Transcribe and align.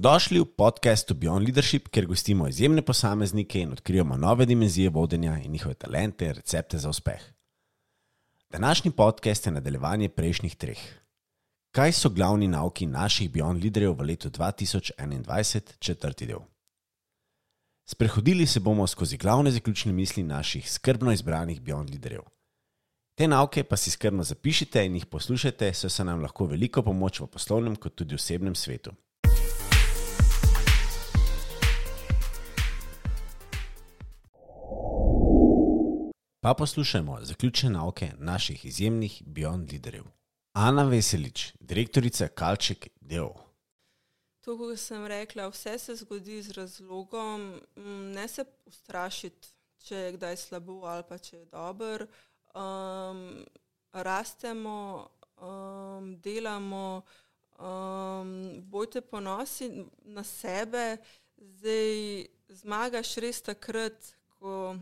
Dobrodošli 0.00 0.40
v 0.40 0.48
podkastu 0.56 1.12
Beyond 1.12 1.44
Leadership, 1.44 1.88
kjer 1.92 2.06
gostimo 2.08 2.48
izjemne 2.48 2.82
posameznike 2.82 3.60
in 3.60 3.72
odkrijemo 3.72 4.16
nove 4.16 4.46
dimenzije 4.46 4.88
vodenja 4.88 5.36
in 5.44 5.52
njihove 5.52 5.74
talente 5.74 6.24
in 6.26 6.32
recepte 6.32 6.78
za 6.78 6.88
uspeh. 6.88 7.20
Današnji 8.50 8.90
podcast 8.90 9.46
je 9.46 9.52
nadaljevanje 9.52 10.08
prejšnjih 10.08 10.56
treh. 10.56 10.78
Kaj 11.76 11.92
so 11.92 12.08
glavni 12.08 12.48
nauki 12.48 12.86
naših 12.86 13.30
Beyond 13.30 13.62
Leaderjev 13.62 13.92
v 13.92 14.06
letu 14.06 14.30
2021, 14.30 15.60
četrti 15.78 16.26
del? 16.26 16.40
Sprehodili 17.84 18.46
se 18.46 18.60
bomo 18.60 18.86
skozi 18.86 19.16
glavne 19.16 19.50
zaključne 19.50 19.92
misli 19.92 20.22
naših 20.22 20.70
skrbno 20.70 21.12
izbranih 21.12 21.60
Beyond 21.60 21.90
Leaderjev. 21.90 22.22
Te 23.14 23.28
nauke 23.28 23.64
pa 23.64 23.76
si 23.76 23.90
skrbno 23.90 24.22
zapišite 24.22 24.86
in 24.86 24.94
jih 24.94 25.06
poslušajte, 25.06 25.74
saj 25.74 25.90
so 25.90 26.04
nam 26.04 26.22
lahko 26.22 26.46
veliko 26.46 26.82
pomoč 26.82 27.20
v 27.20 27.26
poslovnem 27.26 27.76
kot 27.76 27.94
tudi 27.94 28.14
osebnem 28.14 28.54
svetu. 28.54 28.96
Pa 36.42 36.54
poslušajmo 36.54 37.18
zaključne 37.22 37.70
nauke 37.70 38.12
naših 38.18 38.64
izjemnih 38.64 39.22
Beyond 39.26 39.72
Leaderjev. 39.72 40.04
Ana 40.52 40.84
Veselič, 40.84 41.52
direktorica 41.60 42.28
Kalček 42.28 42.88
Deo. 43.00 43.34
To, 44.40 44.56
kot 44.58 44.78
sem 44.78 45.06
rekla, 45.06 45.48
vse 45.48 45.78
se 45.78 45.94
zgodi 45.94 46.42
z 46.42 46.50
razlogom, 46.56 47.60
ne 48.14 48.28
se 48.28 48.44
ustrašiti, 48.64 49.48
če 49.84 49.96
je 49.96 50.12
kdaj 50.12 50.36
slabo 50.36 50.80
ali 50.88 51.04
pa 51.08 51.18
če 51.18 51.36
je 51.36 51.44
dobro. 51.44 52.06
Um, 52.54 53.44
rastemo, 53.92 55.08
um, 55.36 56.14
delamo, 56.24 57.02
um, 57.58 58.32
bojte 58.62 59.00
ponosi 59.00 59.68
na 60.04 60.24
sebe, 60.24 60.96
zdaj 61.36 62.24
zmagaš 62.48 63.16
res 63.16 63.42
takrat, 63.42 64.14
ko 64.38 64.78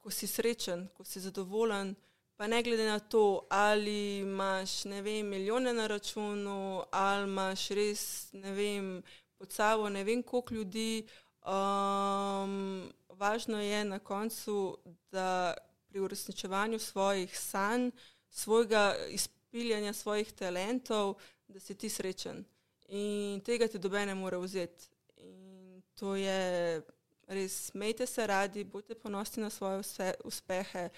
ko 0.00 0.10
si 0.10 0.26
srečen, 0.26 0.88
ko 0.96 1.04
si 1.04 1.20
zadovoljen, 1.20 1.94
pa 2.36 2.46
ne 2.46 2.62
glede 2.62 2.86
na 2.88 2.98
to, 2.98 3.46
ali 3.48 4.18
imaš 4.18 4.84
ne 4.84 5.02
vem, 5.02 5.26
milijone 5.26 5.74
na 5.74 5.86
računu, 5.86 6.82
ali 6.90 7.28
imaš 7.28 7.68
res 7.68 8.32
ne 8.32 8.52
vem, 8.52 9.02
pod 9.38 9.52
sabo 9.52 9.88
ne 9.88 10.04
vem 10.04 10.22
koliko 10.22 10.54
ljudi. 10.54 11.06
Um, 11.44 12.92
važno 13.08 13.60
je 13.60 13.84
na 13.84 13.98
koncu, 13.98 14.78
da 15.12 15.54
pri 15.88 16.00
uresničevanju 16.00 16.78
svojih 16.78 17.38
sanj, 17.38 17.90
svojega 18.30 18.96
izpiljanja 19.08 19.92
svojih 19.92 20.32
talentov, 20.32 21.14
da 21.48 21.60
si 21.60 21.74
ti 21.74 21.88
srečen. 21.88 22.44
In 22.88 23.40
tega 23.40 23.68
ti 23.68 23.78
dobe 23.78 24.06
ne 24.06 24.14
more 24.14 24.38
vzeti. 24.38 24.88
In 25.16 25.82
to 25.94 26.14
je 26.16 26.82
res 27.30 27.70
smejte 27.70 28.06
se 28.06 28.26
radi, 28.26 28.64
bodite 28.64 28.94
ponosni 28.98 29.42
na 29.42 29.50
svoje 29.50 29.80
vse, 29.84 30.14
uspehe. 30.24 30.88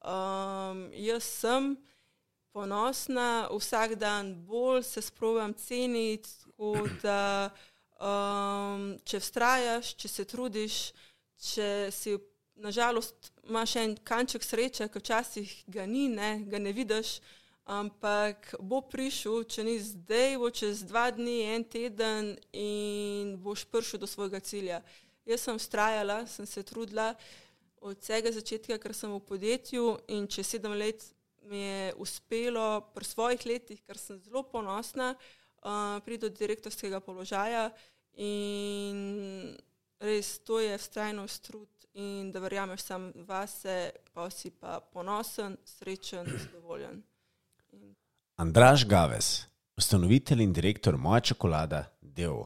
Um, 0.00 0.88
jaz 0.96 1.24
sem 1.24 1.76
ponosna, 2.52 3.48
vsak 3.52 3.94
dan 4.00 4.34
bolj 4.46 4.82
se 4.82 5.02
sprovam 5.02 5.54
ceniti, 5.54 6.30
da 7.02 7.50
um, 8.00 8.92
če 9.04 9.20
vztrajaš, 9.20 9.94
če 9.98 10.08
se 10.08 10.24
trudiš, 10.28 10.80
če 11.52 11.68
si 11.92 12.16
nažalost 12.62 13.32
imaš 13.48 13.76
en 13.76 13.94
kanček 14.04 14.44
sreče, 14.44 14.88
ki 14.88 15.02
včasih 15.02 15.54
ga 15.66 15.86
ni, 15.86 16.08
ne, 16.08 16.34
ga 16.46 16.60
ne 16.62 16.72
vidiš. 16.72 17.20
Ampak 17.72 18.56
bo 18.58 18.80
prišel, 18.82 19.44
če 19.46 19.62
ni 19.64 19.76
zdaj, 19.78 20.34
bo 20.42 20.50
čez 20.50 20.82
dva 20.88 21.06
dni, 21.14 21.36
en 21.54 21.64
teden 21.64 22.32
in 22.52 23.36
boš 23.42 23.64
prišel 23.70 24.02
do 24.02 24.10
svojega 24.10 24.40
cilja. 24.42 24.80
Jaz 25.24 25.40
sem 25.40 25.56
ustrajala, 25.56 26.26
sem 26.26 26.46
se 26.46 26.62
trudila 26.62 27.14
od 27.82 27.98
vsega 27.98 28.32
začetka, 28.32 28.78
ker 28.78 28.94
sem 28.94 29.10
v 29.10 29.20
podjetju 29.26 29.84
in 30.14 30.26
če 30.30 30.44
sedem 30.46 30.74
let 30.78 31.04
mi 31.50 31.58
je 31.58 31.94
uspelo 31.98 32.80
pri 32.94 33.04
svojih 33.04 33.46
letih, 33.46 33.82
ker 33.86 33.98
sem 33.98 34.18
zelo 34.22 34.42
ponosna, 34.46 35.12
uh, 35.14 35.98
priti 36.04 36.26
do 36.26 36.30
direktorskega 36.30 37.00
položaja 37.02 37.70
in 38.14 39.54
res 40.02 40.38
to 40.46 40.60
je 40.62 40.78
vztrajnost 40.78 41.42
trud 41.46 41.68
in 41.94 42.30
da 42.32 42.40
verjameš 42.40 42.82
sam 42.82 43.12
vase, 43.28 43.92
pa 44.12 44.30
si 44.30 44.50
pa 44.50 44.80
ponosen, 44.80 45.56
srečen, 45.64 46.26
zadovoljen. 46.26 47.02
Andraš 48.36 48.86
Gaves, 48.88 49.46
ustanovitelj 49.76 50.42
in 50.42 50.52
direktor 50.52 50.96
Moja 50.96 51.20
čokolada, 51.20 51.84
del. 52.00 52.42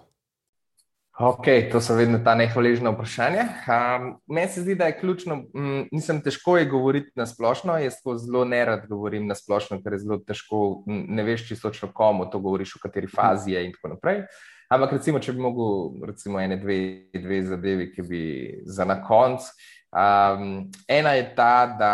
Ok, 1.21 1.47
to 1.72 1.81
so 1.81 1.94
vedno 1.97 2.19
ta 2.21 2.34
nehvaležna 2.37 2.91
vprašanja. 2.93 3.44
Um, 3.65 4.09
Meni 4.27 4.49
se 4.53 4.60
zdi, 4.60 4.75
da 4.75 4.84
je 4.84 4.99
ključno, 4.99 5.34
m, 5.54 5.87
nisem 5.93 6.19
težko 6.21 6.59
je 6.59 6.66
govoriti 6.69 7.10
na 7.16 7.25
splošno, 7.27 7.78
jaz 7.78 7.94
to 8.04 8.19
zelo 8.21 8.44
nerad 8.44 8.84
govorim 8.88 9.27
na 9.27 9.34
splošno, 9.34 9.78
ker 9.81 9.97
je 9.97 10.03
zelo 10.03 10.19
težko, 10.19 10.82
ne 10.87 11.25
veš 11.25 11.47
čisto 11.49 11.71
točno 11.71 11.88
komu 11.94 12.27
to 12.31 12.38
govoriš, 12.38 12.75
v 12.77 12.82
kateri 12.82 13.09
fazi 13.09 13.54
je 13.54 13.65
in 13.65 13.72
tako 13.72 13.94
naprej. 13.94 14.21
Ampak 14.69 14.93
recimo, 14.99 15.22
če 15.22 15.32
bi 15.32 15.41
mogel, 15.41 16.04
recimo, 16.10 16.41
ene, 16.41 16.60
dve, 16.60 16.77
dve 17.15 17.41
zadevi, 17.48 17.88
ki 17.94 18.04
bi 18.04 18.22
za 18.69 18.84
na 18.84 18.98
konc. 19.00 19.48
Um, 19.97 20.66
ena 20.84 21.16
je 21.16 21.31
ta, 21.33 21.65
da 21.81 21.93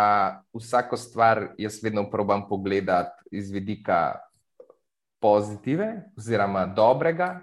vsako 0.51 0.99
stvar 0.99 1.45
jaz 1.57 1.79
vedno 1.83 2.09
probam 2.11 2.43
pogledati 2.49 3.23
iz 3.31 3.51
vidika 3.55 4.17
pozitive 5.23 6.09
oziroma 6.17 6.65
dobrega, 6.65 7.37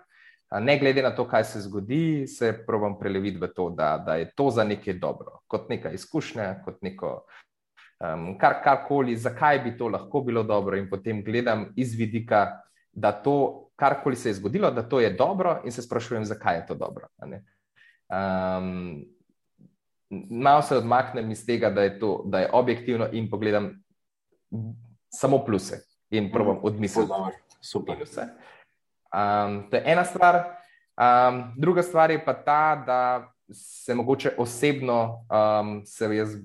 Ne 0.50 0.78
glede 0.78 1.02
na 1.02 1.12
to, 1.14 1.28
kaj 1.28 1.44
se 1.44 1.60
zgodi, 1.60 2.26
se 2.26 2.52
probujem 2.66 2.96
preleviti 2.98 3.38
v 3.38 3.48
to, 3.54 3.68
da, 3.70 3.98
da 4.06 4.14
je 4.18 4.32
to 4.34 4.50
za 4.50 4.64
nekaj 4.64 4.96
dobro, 4.98 5.38
kot 5.46 5.68
neka 5.70 5.92
izkušnja, 5.94 6.54
kot 6.64 6.82
neko 6.82 7.12
um, 8.00 8.32
kar, 8.38 8.58
karkoli, 8.64 9.16
zakaj 9.16 9.60
bi 9.62 9.76
to 9.78 9.88
lahko 9.88 10.20
bilo 10.26 10.42
dobro. 10.42 10.76
In 10.76 10.88
potem 10.90 11.22
gledam 11.24 11.68
iz 11.76 11.94
vidika, 11.94 12.60
da 12.92 13.12
to, 13.12 13.70
karkoli 13.76 14.16
se 14.16 14.28
je 14.28 14.34
zgodilo, 14.34 14.70
da 14.70 14.82
to 14.82 15.00
je 15.00 15.12
dobro, 15.14 15.60
in 15.64 15.72
se 15.72 15.82
sprašujem, 15.82 16.24
zakaj 16.24 16.56
je 16.56 16.66
to 16.66 16.74
dobro. 16.74 17.06
Um, 17.20 19.04
malo 20.30 20.62
se 20.62 20.76
odmaknem 20.76 21.30
iz 21.30 21.46
tega, 21.46 21.70
da 21.70 21.82
je 21.82 21.98
to 21.98 22.22
da 22.26 22.38
je 22.38 22.50
objektivno, 22.52 23.08
in 23.12 23.30
pogledam 23.30 23.70
samo 25.10 25.44
pluse 25.44 25.84
in 26.10 26.32
probujem 26.32 26.56
mhm. 26.56 26.66
odmisliti. 26.66 27.12
Super. 27.60 27.94
Minuse. 27.94 28.26
Um, 29.10 29.70
to 29.70 29.76
je 29.76 29.82
ena 29.86 30.04
stvar. 30.04 30.44
Um, 31.00 31.52
druga 31.56 31.82
stvar 31.82 32.10
je 32.10 32.24
pa 32.24 32.34
ta, 32.34 32.82
da 32.86 33.30
se 33.52 33.94
mogoče 33.94 34.30
osebno, 34.38 35.26
um, 35.30 35.82
se 35.86 36.16
jaz 36.16 36.36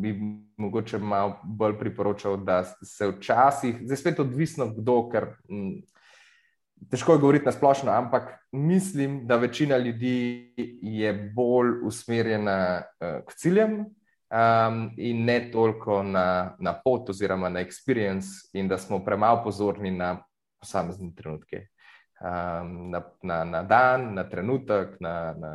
bi 0.00 0.20
mogoče 0.56 0.98
malo 0.98 1.38
bolj 1.44 1.78
priporočal, 1.78 2.36
da 2.36 2.64
se 2.64 3.08
včasih, 3.08 3.76
zdaj 3.84 3.96
spet 3.96 4.20
odvisno 4.20 4.66
kdo, 4.76 5.08
ker 5.08 5.26
m, 5.48 5.56
mm, 5.56 6.88
težko 6.90 7.12
je 7.12 7.18
govoriti 7.18 7.46
na 7.46 7.52
splošno, 7.52 7.92
ampak 7.92 8.34
mislim, 8.52 9.26
da 9.26 9.36
večina 9.36 9.76
ljudi 9.76 10.52
je 10.82 11.12
bolj 11.34 11.72
usmerjena 11.84 12.82
uh, 12.82 13.24
k 13.26 13.34
ciljem. 13.36 13.84
Um, 14.28 14.90
in 14.96 15.24
ne 15.24 15.50
toliko 15.50 16.02
na, 16.02 16.56
na 16.60 16.74
pot, 16.84 17.08
oziroma 17.08 17.48
na 17.48 17.62
experience, 17.64 18.26
in 18.52 18.68
da 18.68 18.78
smo 18.78 18.98
premalo 19.04 19.40
pozorni 19.44 19.90
na 19.90 20.18
posamezne 20.60 21.14
trenutke 21.16 21.62
um, 22.20 22.90
na, 22.90 23.02
na, 23.22 23.44
na 23.44 23.62
dan, 23.62 24.14
na 24.14 24.24
trenutek, 24.28 25.00
na, 25.00 25.34
na, 25.38 25.52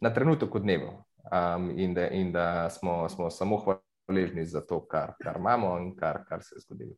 na 0.00 0.10
trenutek 0.10 0.54
v 0.54 0.62
dnevu. 0.62 0.90
Um, 1.26 1.70
in, 1.78 1.94
da, 1.94 2.08
in 2.10 2.32
da 2.32 2.70
smo, 2.70 3.08
smo 3.08 3.30
samo 3.30 3.58
hvaležni 3.58 4.44
za 4.46 4.60
to, 4.60 4.80
kar, 4.86 5.16
kar 5.22 5.36
imamo 5.38 5.78
in 5.78 5.96
kar, 5.96 6.22
kar 6.28 6.42
se 6.42 6.54
je 6.56 6.60
zgodilo. 6.60 6.94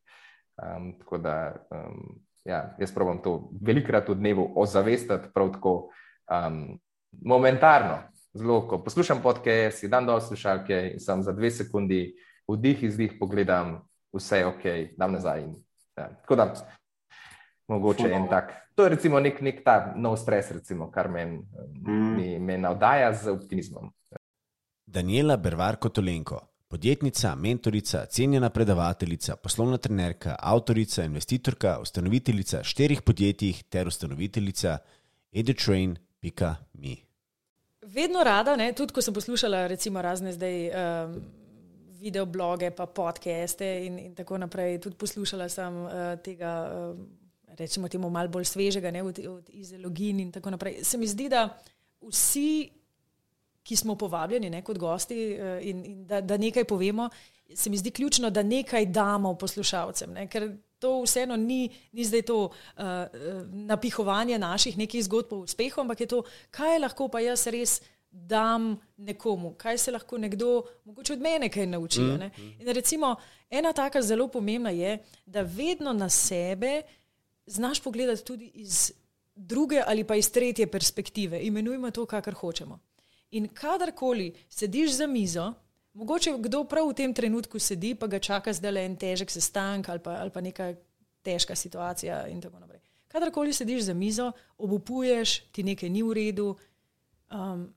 Um, 0.59 0.93
tako 0.99 1.17
da 1.17 1.55
um, 1.71 2.19
ja, 2.45 2.75
jaz 2.79 2.93
pravim 2.93 3.21
to 3.23 3.49
velikrat 3.61 4.09
v 4.09 4.15
dnevu 4.15 4.51
ozavestati, 4.55 5.31
prav 5.33 5.53
tako 5.53 5.89
um, 6.29 6.79
momentarno. 7.25 8.03
Zelo, 8.33 8.61
ko 8.67 8.77
poslušam 8.83 9.23
podke, 9.23 9.71
si 9.73 9.89
dan 9.89 10.05
dol 10.05 10.21
slušalke 10.21 10.91
in 10.93 10.99
sem 11.01 11.23
za 11.25 11.33
dve 11.33 11.49
sekundi 11.51 12.13
vdih 12.47 12.83
in 12.83 12.91
zdih 12.91 13.15
pogledam, 13.19 13.79
vse 14.13 14.43
je 14.43 14.45
ok, 14.45 14.65
dam 14.97 15.17
nazaj. 15.17 15.41
In, 15.43 15.55
ja. 15.97 16.09
Tako 16.21 16.35
da 16.35 16.53
Mogoče 17.69 18.03
Funo. 18.03 18.15
en 18.15 18.27
tak. 18.29 18.53
To 18.75 18.83
je 18.83 18.89
recimo 18.89 19.19
nek, 19.19 19.41
nek 19.41 19.63
ta 19.63 19.93
nov 19.95 20.17
stres, 20.17 20.51
recimo, 20.51 20.89
kar 20.91 21.09
men, 21.11 21.41
mm. 21.85 22.13
mi, 22.17 22.39
me 22.39 22.57
navdaja 22.57 23.13
z 23.13 23.33
optimizmom. 23.33 23.91
Daniela 24.89 25.37
Bervarko 25.37 25.89
Tolenko, 25.93 26.39
podjetnica, 26.67 27.35
mentorica, 27.35 28.05
cenjena 28.05 28.49
predavateljica, 28.49 29.35
poslovna 29.35 29.77
trenerka, 29.77 30.35
avtorica, 30.39 31.03
investitorka, 31.05 31.77
ustanoviteljica 31.81 32.63
štirih 32.63 33.01
podjetij 33.01 33.61
ter 33.69 33.87
ustanoviteljica 33.87 34.77
edutrain.me. 35.31 36.95
Vedno 37.85 38.23
rada, 38.23 38.55
ne, 38.55 38.71
tudi 38.73 38.93
ko 38.93 39.01
sem 39.01 39.13
poslušala 39.13 39.67
recimo 39.67 40.01
razne 40.01 40.33
zdaj. 40.33 40.65
Um, 40.69 41.21
Videobloge, 41.99 42.69
pa 42.71 42.85
podcaste, 42.85 43.67
in, 43.83 43.97
in 43.99 44.13
tako 44.15 44.37
naprej. 44.39 44.77
Tudi 44.79 44.95
poslušala 44.95 45.49
sem 45.51 45.81
uh, 45.83 45.91
tega 46.23 46.51
uh, 46.71 47.01
rečemo 47.57 47.87
temu 47.87 48.09
malo 48.09 48.29
bolj 48.29 48.45
svežega, 48.45 48.91
ne, 48.91 49.03
od, 49.03 49.19
od 49.29 49.49
izologin 49.49 50.19
in 50.19 50.31
tako 50.31 50.49
naprej. 50.49 50.83
Se 50.83 50.97
mi 50.97 51.07
zdi, 51.07 51.29
da 51.29 51.47
vsi, 52.01 52.69
ki 53.63 53.75
smo 53.75 53.95
povabljeni 53.95 54.49
ne, 54.49 54.63
kot 54.63 54.77
gosti 54.77 55.19
uh, 55.33 55.59
in, 55.61 55.83
in 55.85 56.05
da, 56.07 56.21
da 56.21 56.37
nekaj 56.37 56.63
povemo, 56.63 57.09
se 57.55 57.69
mi 57.69 57.77
zdi 57.77 57.91
ključno, 57.91 58.29
da 58.29 58.43
nekaj 58.43 58.85
damo 58.85 59.33
poslušalcem. 59.37 60.13
Ne, 60.13 60.27
ker 60.27 60.51
to 60.79 61.01
vseeno 61.03 61.35
ni, 61.35 61.69
ni 61.91 62.05
zdaj 62.05 62.21
to 62.21 62.43
uh, 62.45 62.83
napihovanje 63.51 64.39
naših 64.39 64.77
nekih 64.77 65.03
zgodb 65.03 65.33
o 65.33 65.43
uspehu, 65.43 65.81
ampak 65.81 66.01
je 66.01 66.07
to, 66.07 66.23
kaj 66.51 66.79
lahko 66.79 67.07
pa 67.07 67.19
jaz 67.19 67.47
res 67.47 67.81
dam 68.11 68.77
nekomu, 68.97 69.53
kaj 69.53 69.77
se 69.77 69.91
lahko 69.91 70.17
nekdo, 70.17 70.63
mogoče 70.85 71.13
od 71.13 71.21
mene, 71.21 71.49
kaj 71.49 71.65
nauči. 71.65 72.01
Mm, 72.01 72.31
mm. 72.37 72.53
In 72.59 72.73
recimo, 72.73 73.15
ena 73.49 73.73
taka 73.73 74.01
zelo 74.01 74.27
pomembna 74.27 74.69
je, 74.69 74.97
da 75.25 75.41
vedno 75.41 75.93
na 75.93 76.09
sebe 76.09 76.81
znaš 77.49 77.79
pogledati 77.79 78.23
tudi 78.23 78.51
iz 78.53 78.91
druge 79.35 79.81
ali 79.87 80.03
pa 80.03 80.15
iz 80.15 80.31
tretje 80.31 80.67
perspektive. 80.67 81.41
Imenujmo 81.41 81.91
to, 81.91 82.05
kar 82.05 82.33
hočemo. 82.33 82.79
In 83.31 83.47
kadarkoli 83.47 84.33
sediš 84.49 84.91
za 84.91 85.07
mizo, 85.07 85.53
mogoče 85.93 86.33
kdo 86.37 86.63
prav 86.63 86.89
v 86.89 86.93
tem 86.93 87.13
trenutku 87.13 87.59
sedi, 87.59 87.95
pa 87.95 88.07
ga 88.07 88.19
čaka 88.19 88.53
zdaj 88.53 88.71
le 88.71 88.85
en 88.85 88.95
težek 88.97 89.31
sestank 89.31 89.89
ali 89.89 89.99
pa, 89.99 90.17
ali 90.21 90.29
pa 90.29 90.41
neka 90.41 90.73
težka 91.21 91.55
situacija 91.55 92.27
in 92.27 92.41
tako 92.41 92.59
naprej. 92.59 92.79
Kadarkoli 93.07 93.53
sediš 93.53 93.83
za 93.83 93.93
mizo, 93.93 94.31
obupuješ, 94.57 95.39
ti 95.51 95.63
nekaj 95.63 95.89
ni 95.89 96.03
v 96.03 96.13
redu. 96.13 96.55
Um, 97.31 97.73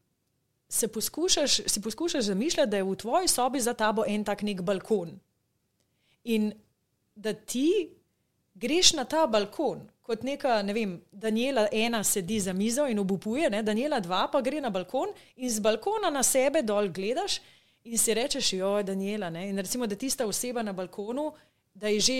se 0.68 0.88
poskušaš, 0.88 1.60
si 1.66 1.80
poskušaš 1.80 2.24
zamišljati, 2.24 2.70
da 2.70 2.76
je 2.76 2.84
v 2.84 2.96
tvoji 2.96 3.28
sobi 3.28 3.60
za 3.60 3.74
tabo 3.74 4.04
en 4.06 4.24
tak 4.24 4.42
nek 4.42 4.62
balkon. 4.62 5.18
In 6.24 6.52
da 7.14 7.32
ti 7.32 7.94
greš 8.54 8.92
na 8.92 9.04
ta 9.04 9.26
balkon, 9.26 9.86
kot 10.02 10.22
neka, 10.22 10.60
ne 10.62 10.74
vem, 10.76 10.94
Daniela 11.12 11.68
ena 11.72 12.02
sedi 12.04 12.40
za 12.40 12.52
mizo 12.52 12.86
in 12.86 12.98
obupuje, 12.98 13.50
ne? 13.50 13.62
Daniela 13.62 14.00
dva 14.00 14.26
pa 14.32 14.40
gre 14.40 14.60
na 14.60 14.70
balkon 14.70 15.12
in 15.36 15.50
z 15.50 15.60
balkona 15.60 16.10
na 16.10 16.22
sebe 16.22 16.62
dol 16.62 16.90
gledaš 16.92 17.40
in 17.84 17.98
si 17.98 18.14
rečeš, 18.14 18.52
jo, 18.52 18.82
Daniela. 18.82 19.30
Ne? 19.30 19.48
In 19.50 19.58
recimo, 19.58 19.86
da 19.86 19.96
tista 19.96 20.26
oseba 20.26 20.62
na 20.62 20.72
balkonu, 20.72 21.32
da 21.74 21.88
je 21.88 22.00
že 22.00 22.18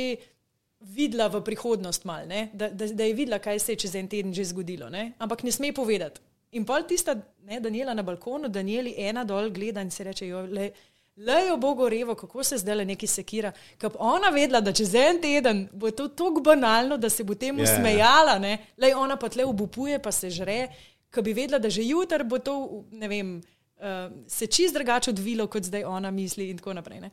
videla 0.80 1.28
v 1.28 1.42
prihodnost 1.44 2.04
mal, 2.04 2.26
da, 2.26 2.68
da, 2.68 2.86
da 2.86 3.04
je 3.04 3.14
videla, 3.14 3.38
kaj 3.38 3.58
se 3.58 3.72
je 3.72 3.84
čez 3.84 3.94
en 3.94 4.08
teden 4.08 4.34
že 4.34 4.44
zgodilo, 4.50 4.88
ne? 4.90 5.12
ampak 5.18 5.42
ne 5.42 5.52
sme 5.52 5.72
povedati. 5.72 6.20
In 6.52 6.66
pol 6.68 6.82
tista, 6.84 7.14
ne, 7.46 7.60
Daniela 7.60 7.94
na 7.94 8.02
balkonu, 8.02 8.48
Danieli 8.48 8.94
ena 8.98 9.24
dol 9.24 9.50
gleda 9.50 9.80
in 9.80 9.90
si 9.90 10.04
reče, 10.04 10.26
jo, 10.26 10.42
le, 10.50 10.72
Lejo 11.16 11.56
Bogu 11.56 11.88
revo, 11.88 12.14
kako 12.14 12.44
se 12.44 12.58
zdaj 12.58 12.74
le 12.74 12.84
neki 12.84 13.06
sekira. 13.06 13.52
Ker 13.78 13.90
ona 13.98 14.30
vedela, 14.32 14.60
da 14.60 14.72
čez 14.72 14.94
en 14.94 15.20
teden 15.20 15.66
bo 15.72 15.90
to 15.90 16.08
tako 16.08 16.40
banalno, 16.40 16.96
da 16.96 17.10
se 17.10 17.24
bo 17.24 17.34
temu 17.34 17.60
yeah. 17.60 17.68
Ja. 17.68 17.76
smejala, 17.76 18.38
le 18.76 18.94
ona 18.96 19.16
pa 19.16 19.28
tle 19.28 19.44
obupuje, 19.44 19.98
pa 20.02 20.12
se 20.12 20.30
žre, 20.30 20.68
ker 21.10 21.22
bi 21.22 21.32
vedela, 21.32 21.58
da 21.58 21.70
že 21.70 21.84
jutri 21.84 22.24
bo 22.24 22.38
to, 22.38 22.84
ne 22.90 23.08
vem, 23.08 23.36
uh, 23.76 24.08
se 24.26 24.46
čist 24.46 24.74
drugače 24.74 25.10
odvilo, 25.10 25.46
kot 25.46 25.68
zdaj 25.68 25.84
ona 25.84 26.10
misli 26.10 26.50
in 26.50 26.58
tako 26.58 26.72
naprej. 26.72 27.00
Ne? 27.00 27.10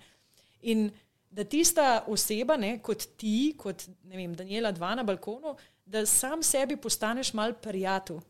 In 0.62 0.90
da 1.30 1.44
tista 1.44 2.06
oseba, 2.08 2.58
ne, 2.58 2.78
kot 2.82 3.04
ti, 3.18 3.54
kot 3.58 3.84
ne 4.04 4.18
vem, 4.18 4.36
Daniela 4.36 4.72
dva 4.72 4.96
na 4.96 5.04
balkonu, 5.04 5.56
da 5.86 6.06
sam 6.06 6.44
sebi 6.44 6.78
postaneš 6.78 7.34
mal 7.34 7.54
prijatelj 7.54 8.24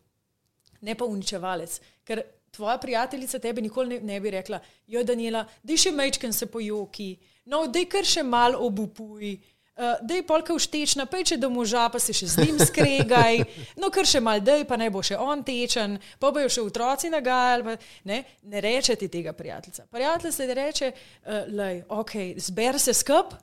ne 0.82 0.96
pa 0.96 1.06
uničevalec. 1.06 1.80
Ker 2.04 2.24
tvoja 2.52 2.78
prijateljica 2.78 3.40
tebe 3.40 3.62
nikoli 3.62 3.96
ne, 3.96 4.00
ne 4.14 4.20
bi 4.20 4.32
rekla, 4.32 4.60
jo 4.88 5.04
Daniela, 5.04 5.46
da 5.64 5.78
še 5.78 5.92
mečken 5.92 6.34
se 6.34 6.50
pojoki, 6.50 7.16
no, 7.46 7.66
da 7.68 7.84
je 7.84 7.90
kar 7.90 8.08
še 8.08 8.24
mal 8.24 8.58
obupuj. 8.60 9.38
Uh, 9.80 9.94
da 10.04 10.18
je 10.18 10.26
polka 10.28 10.52
vštečna, 10.52 11.06
pa 11.08 11.22
če 11.24 11.38
do 11.40 11.48
moža, 11.48 11.86
pa 11.88 12.02
se 12.04 12.12
še 12.12 12.28
z 12.28 12.44
njim 12.44 12.58
skregaj, 12.60 13.38
no, 13.80 13.88
kar 13.96 14.04
še 14.04 14.20
mal, 14.20 14.42
da 14.44 14.58
je 14.60 14.66
pa 14.68 14.76
naj 14.76 14.90
bo 14.92 15.00
še 15.00 15.16
on 15.16 15.40
tečen, 15.48 15.96
pa 16.20 16.34
bojo 16.36 16.50
še 16.52 16.66
otroci 16.68 17.08
nagajali. 17.14 17.78
Ne, 18.12 18.18
ne 18.52 18.64
reče 18.66 18.98
ti 19.00 19.08
tega 19.08 19.32
prijateljica. 19.32 19.88
Prijatelj 19.88 20.34
se 20.36 20.50
reče, 20.60 20.90
uh, 20.92 21.48
lej, 21.56 21.80
ok, 21.96 22.16
zber 22.50 22.80
se 22.84 22.92
skup, 22.98 23.38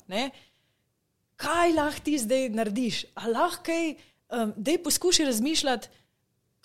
kaj 1.40 1.72
lahko 1.72 2.04
ti 2.04 2.18
zdaj 2.20 2.50
narediš, 2.52 3.06
a 3.16 3.32
lahko 3.32 3.70
kaj, 3.70 3.94
um, 4.28 4.52
da 4.60 4.76
je 4.76 4.82
poskušaj 4.84 5.30
razmišljati, 5.32 5.95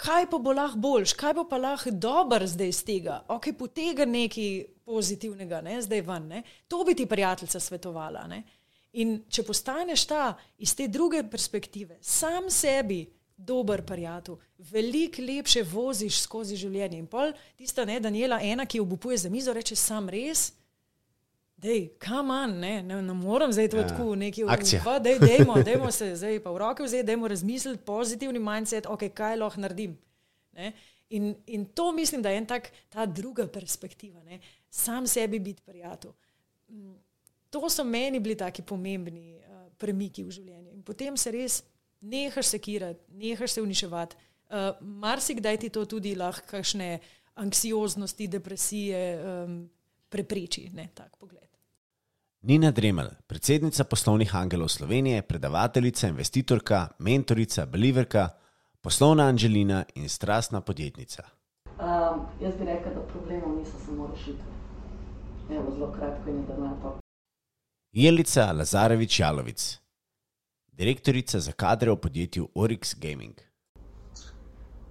kaj 0.01 0.25
pa 0.29 0.37
bo 0.41 0.53
lahko 0.53 0.79
boljš, 0.81 1.13
kaj 1.13 1.35
bo 1.37 1.45
pa 1.49 1.59
lahko 1.61 1.91
dober 1.93 2.45
zdaj 2.47 2.73
iz 2.73 2.81
tega, 2.85 3.21
ok, 3.29 3.51
potega 3.57 4.05
nekaj 4.05 4.65
pozitivnega, 4.87 5.61
ne, 5.61 5.77
zdaj 5.81 6.01
ven. 6.07 6.27
Ne. 6.27 6.43
To 6.67 6.83
bi 6.87 6.95
ti 6.97 7.05
prijateljica 7.05 7.59
svetovala. 7.59 8.25
Ne. 8.31 8.43
In 8.99 9.21
če 9.29 9.45
postaneš 9.47 10.05
ta 10.09 10.33
iz 10.57 10.73
te 10.75 10.87
druge 10.91 11.23
perspektive, 11.29 11.99
sam 12.01 12.49
sebi 12.51 13.05
dober 13.37 13.81
prijatelj, 13.85 14.37
veliko 14.71 15.23
lepše 15.25 15.63
voziš 15.63 16.21
skozi 16.25 16.57
življenje. 16.59 16.99
In 16.99 17.07
pol 17.09 17.33
tista 17.57 17.85
ne, 17.85 17.99
Daniela, 17.99 18.41
ena, 18.43 18.65
ki 18.65 18.81
obupuje 18.81 19.17
za 19.17 19.29
mizo, 19.29 19.53
reče 19.53 19.75
sam 19.75 20.09
res. 20.09 20.51
Dej, 21.61 21.91
kam 22.01 22.31
on, 22.33 22.55
ne, 22.59 22.79
ne, 22.81 23.01
ne 23.05 23.13
morem 23.13 23.51
zdaj 23.53 23.67
to 23.69 23.77
ja. 23.77 23.87
tako 23.87 24.15
neki 24.17 24.43
ukvarjati. 24.43 25.03
Dej, 25.03 25.19
dejmo, 25.21 25.59
dejmo 25.63 25.91
se 25.93 26.15
zdaj 26.17 26.39
pa 26.41 26.51
v 26.51 26.57
roke 26.57 26.83
vzeti, 26.83 27.05
dejmo 27.05 27.29
razmisliti, 27.29 27.83
pozitivni 27.85 28.41
mindset, 28.41 28.87
ok, 28.89 29.05
kaj 29.13 29.37
lahko 29.37 29.61
naredim. 29.61 29.93
In, 31.11 31.35
in 31.45 31.65
to 31.65 31.91
mislim, 31.91 32.21
da 32.21 32.29
je 32.29 32.37
en 32.37 32.45
tak, 32.45 32.71
ta 32.89 33.05
druga 33.05 33.45
perspektiva, 33.47 34.23
ne? 34.23 34.39
sam 34.69 35.07
sebi 35.07 35.39
biti 35.39 35.61
prijatelj. 35.61 36.11
Mm, 36.69 36.95
to 37.49 37.69
so 37.69 37.83
meni 37.83 38.19
bili 38.19 38.37
taki 38.37 38.61
pomembni 38.61 39.35
uh, 39.35 39.67
premiki 39.77 40.23
v 40.23 40.31
življenju. 40.31 40.71
In 40.71 40.83
potem 40.83 41.17
se 41.17 41.31
res 41.31 41.59
nehaš 41.99 42.55
sekirati, 42.55 43.03
nehaš 43.11 43.57
se 43.57 43.61
uničevati. 43.61 44.15
Uh, 44.49 44.71
Marsikdaj 44.81 45.57
ti 45.57 45.69
to 45.69 45.85
tudi 45.85 46.15
lahko 46.15 46.47
kakšne 46.55 46.99
anksioznosti, 47.43 48.27
depresije 48.27 49.03
um, 49.19 49.69
prepreči, 50.09 50.69
ne 50.73 50.89
tak 50.95 51.17
pogled. 51.19 51.50
Nina 52.43 52.71
Dremel, 52.71 53.07
predsednica 53.27 53.83
poslovnih 53.83 54.35
angelov 54.35 54.67
Slovenije, 54.67 55.21
predavateljica, 55.21 56.07
investitorka, 56.07 56.87
mentorica, 56.99 57.65
beliverka, 57.65 58.29
poslovna 58.81 59.23
anželina 59.23 59.83
in 59.95 60.09
strastna 60.09 60.61
podjetnica. 60.61 61.23
Um, 61.65 62.25
jaz 62.41 62.55
bi 62.59 62.65
rekel, 62.65 62.93
da 62.93 63.01
problemov 63.01 63.59
niso 63.59 63.77
samo 63.85 64.07
rešitve. 64.07 64.49
Evo, 65.51 65.71
zelo 65.75 65.91
kratko 65.91 66.29
in 66.29 66.45
da 66.47 66.57
na 66.57 66.73
to. 66.81 66.99
Jelica 67.91 68.51
Lazarevič 68.51 69.19
Jalovic, 69.19 69.77
direktorica 70.71 71.39
za 71.39 71.51
kadre 71.51 71.91
v 71.91 71.95
podjetju 71.95 72.49
Orix 72.55 72.95
Gaming. 72.97 73.50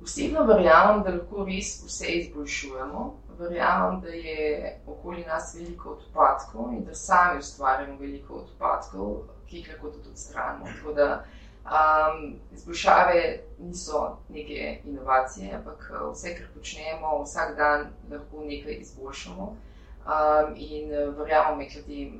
Osebno 0.02 0.44
verjamem, 0.44 1.02
da 1.02 1.10
lahko 1.10 1.44
res 1.44 1.82
vse 1.84 2.06
izboljšujemo. 2.06 3.02
Verjamem, 3.38 4.00
da 4.00 4.08
je 4.08 4.80
okoli 4.86 5.24
nas 5.24 5.54
veliko 5.54 5.90
odpadkov 5.90 6.72
in 6.72 6.84
da 6.84 6.94
sami 6.94 7.38
ustvarjamo 7.38 7.98
veliko 8.00 8.34
odpadkov, 8.34 9.14
ki 9.48 9.56
jih 9.56 9.68
lahko 9.72 9.90
tudi 9.90 10.08
odstranimo. 10.12 10.66
Tako 10.76 10.92
da 10.92 11.24
um, 11.64 12.34
izboljšave 12.52 13.40
niso 13.58 14.18
neke 14.28 14.80
inovacije, 14.84 15.54
ampak 15.54 15.92
uh, 15.94 16.12
vse, 16.12 16.34
kar 16.36 16.46
počnemo, 16.54 17.22
vsak 17.22 17.56
dan 17.56 17.90
lahko 18.10 18.44
nekaj 18.44 18.78
izboljšamo. 18.80 19.56
Um, 20.00 20.54
in 20.56 20.92
uh, 20.92 21.16
verjamem, 21.18 21.58
da 21.74 21.82
te 21.86 22.10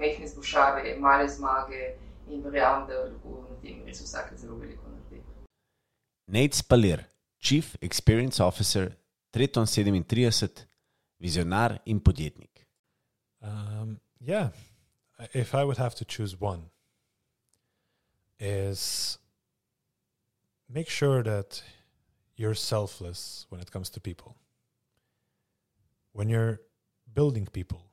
mehke 0.00 0.24
izboljšave, 0.24 0.96
male 0.98 1.28
zmage 1.28 1.94
in 2.28 2.44
verjamem, 2.44 2.86
da 2.88 3.04
lahko 3.04 3.44
na 3.50 3.60
tem 3.62 3.84
res 3.86 4.00
vsak 4.00 4.32
zelo 4.36 4.56
veliko. 4.56 4.83
Nate 6.26 6.54
Spalir, 6.54 7.04
Chief 7.38 7.76
Experience 7.82 8.40
Officer, 8.40 8.96
Treton 9.32 9.66
37, 9.66 10.66
vizionar 11.20 11.78
in 11.84 12.00
podjetnik. 12.00 12.66
Um, 13.42 14.00
yeah, 14.20 14.48
if 15.32 15.54
I 15.54 15.64
would 15.64 15.76
have 15.76 15.94
to 15.96 16.04
choose 16.04 16.40
one, 16.40 16.70
is 18.40 19.18
make 20.68 20.88
sure 20.88 21.22
that 21.22 21.62
you're 22.36 22.54
selfless 22.54 23.46
when 23.50 23.60
it 23.60 23.70
comes 23.70 23.90
to 23.90 24.00
people. 24.00 24.36
When 26.12 26.28
you're 26.28 26.60
building 27.12 27.46
people, 27.52 27.90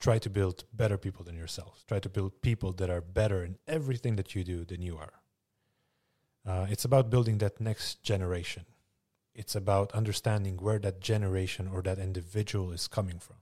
try 0.00 0.18
to 0.18 0.30
build 0.30 0.64
better 0.72 0.96
people 0.96 1.24
than 1.24 1.36
yourself. 1.36 1.84
Try 1.86 1.98
to 2.00 2.08
build 2.08 2.40
people 2.40 2.72
that 2.72 2.88
are 2.88 3.00
better 3.00 3.44
in 3.44 3.58
everything 3.66 4.16
that 4.16 4.34
you 4.34 4.42
do 4.44 4.64
than 4.64 4.80
you 4.80 4.96
are. 4.96 5.12
Uh, 6.48 6.66
it's 6.70 6.84
about 6.86 7.10
building 7.10 7.38
that 7.38 7.60
next 7.60 8.02
generation. 8.02 8.64
It's 9.34 9.54
about 9.54 9.92
understanding 9.92 10.56
where 10.56 10.78
that 10.78 10.98
generation 10.98 11.68
or 11.70 11.82
that 11.82 11.98
individual 11.98 12.72
is 12.72 12.88
coming 12.88 13.18
from. 13.18 13.36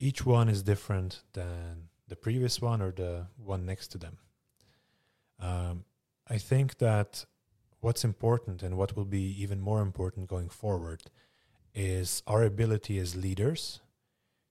Each 0.00 0.26
one 0.26 0.48
is 0.48 0.64
different 0.64 1.22
than 1.32 1.88
the 2.08 2.16
previous 2.16 2.60
one 2.60 2.82
or 2.82 2.90
the 2.90 3.28
one 3.36 3.64
next 3.64 3.88
to 3.92 3.98
them. 3.98 4.18
Um, 5.38 5.84
I 6.28 6.38
think 6.38 6.78
that 6.78 7.24
what's 7.80 8.04
important 8.04 8.64
and 8.64 8.76
what 8.76 8.96
will 8.96 9.04
be 9.04 9.40
even 9.40 9.60
more 9.60 9.80
important 9.80 10.26
going 10.26 10.48
forward 10.48 11.02
is 11.72 12.22
our 12.26 12.42
ability 12.42 12.98
as 12.98 13.14
leaders 13.14 13.80